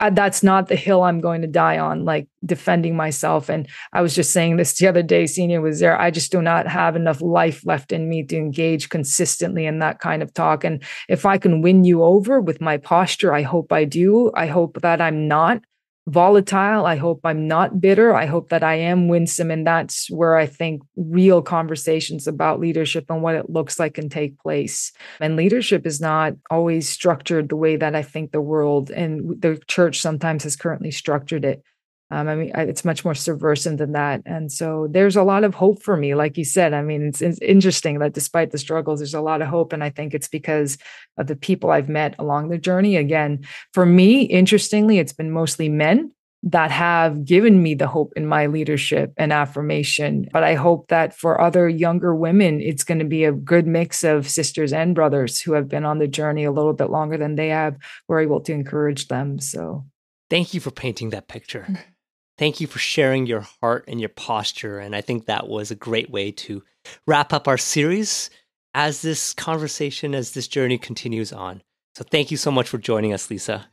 [0.00, 3.48] that's not the hill I'm going to die on, like defending myself.
[3.48, 6.00] And I was just saying this the other day, Xenia was there.
[6.00, 9.98] I just do not have enough life left in me to engage consistently in that
[9.98, 10.62] kind of talk.
[10.62, 14.30] And if I can win you over with my posture, I hope I do.
[14.34, 15.62] I hope that I'm not
[16.08, 16.86] volatile.
[16.86, 18.14] I hope I'm not bitter.
[18.14, 19.50] I hope that I am winsome.
[19.50, 24.08] And that's where I think real conversations about leadership and what it looks like can
[24.08, 24.92] take place.
[25.20, 29.60] And leadership is not always structured the way that I think the world and the
[29.68, 31.62] church sometimes has currently structured it.
[32.10, 34.22] Um, I mean, it's much more subversive than that.
[34.24, 36.14] And so there's a lot of hope for me.
[36.14, 39.42] Like you said, I mean, it's, it's, interesting that despite the struggles, there's a lot
[39.42, 39.72] of hope.
[39.72, 40.78] And I think it's because
[41.18, 42.96] of the people I've met along the journey.
[42.96, 46.12] Again, for me, interestingly, it's been mostly men
[46.44, 50.28] that have given me the hope in my leadership and affirmation.
[50.32, 54.04] But I hope that for other younger women, it's going to be a good mix
[54.04, 57.34] of sisters and brothers who have been on the journey a little bit longer than
[57.34, 57.76] they have.
[58.06, 59.40] We're able to encourage them.
[59.40, 59.84] So
[60.30, 61.66] thank you for painting that picture.
[62.38, 64.78] Thank you for sharing your heart and your posture.
[64.78, 66.62] And I think that was a great way to
[67.06, 68.30] wrap up our series
[68.74, 71.62] as this conversation, as this journey continues on.
[71.96, 73.66] So thank you so much for joining us, Lisa.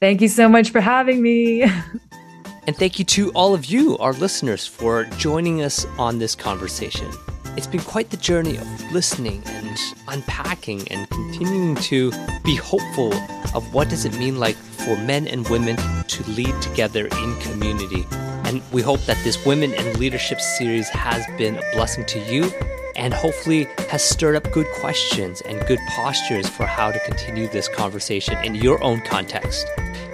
[0.00, 1.62] Thank you so much for having me.
[2.66, 7.10] and thank you to all of you, our listeners, for joining us on this conversation.
[7.56, 9.78] It's been quite the journey of listening and
[10.08, 12.12] unpacking and continuing to
[12.44, 13.14] be hopeful
[13.54, 18.06] of what does it mean like for men and women to lead together in community.
[18.44, 22.52] And we hope that this Women in Leadership series has been a blessing to you
[22.94, 27.68] and hopefully has stirred up good questions and good postures for how to continue this
[27.68, 29.66] conversation in your own context.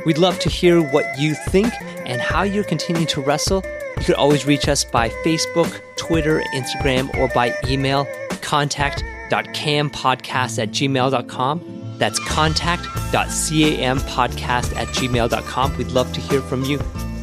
[0.06, 1.72] We'd love to hear what you think
[2.06, 3.64] and how you're continuing to wrestle
[3.98, 8.06] you can always reach us by Facebook, Twitter, Instagram, or by email
[8.40, 11.82] contact.campodcast at gmail.com.
[11.98, 15.78] That's contact.campodcast at gmail.com.
[15.78, 16.80] We'd love to hear from you.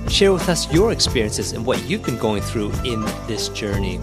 [0.07, 3.99] Share with us your experiences and what you've been going through in this journey.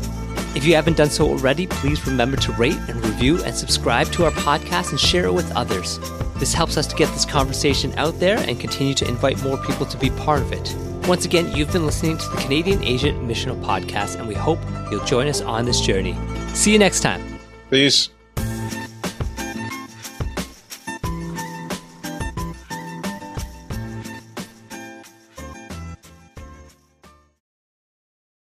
[0.57, 4.25] If you haven't done so already, please remember to rate and review and subscribe to
[4.25, 6.01] our podcast and share it with others.
[6.39, 9.85] This helps us to get this conversation out there and continue to invite more people
[9.85, 10.75] to be part of it.
[11.07, 14.59] Once again, you've been listening to the Canadian Asian Missional Podcast, and we hope
[14.91, 16.17] you'll join us on this journey.
[16.55, 17.39] See you next time.
[17.69, 18.09] Peace.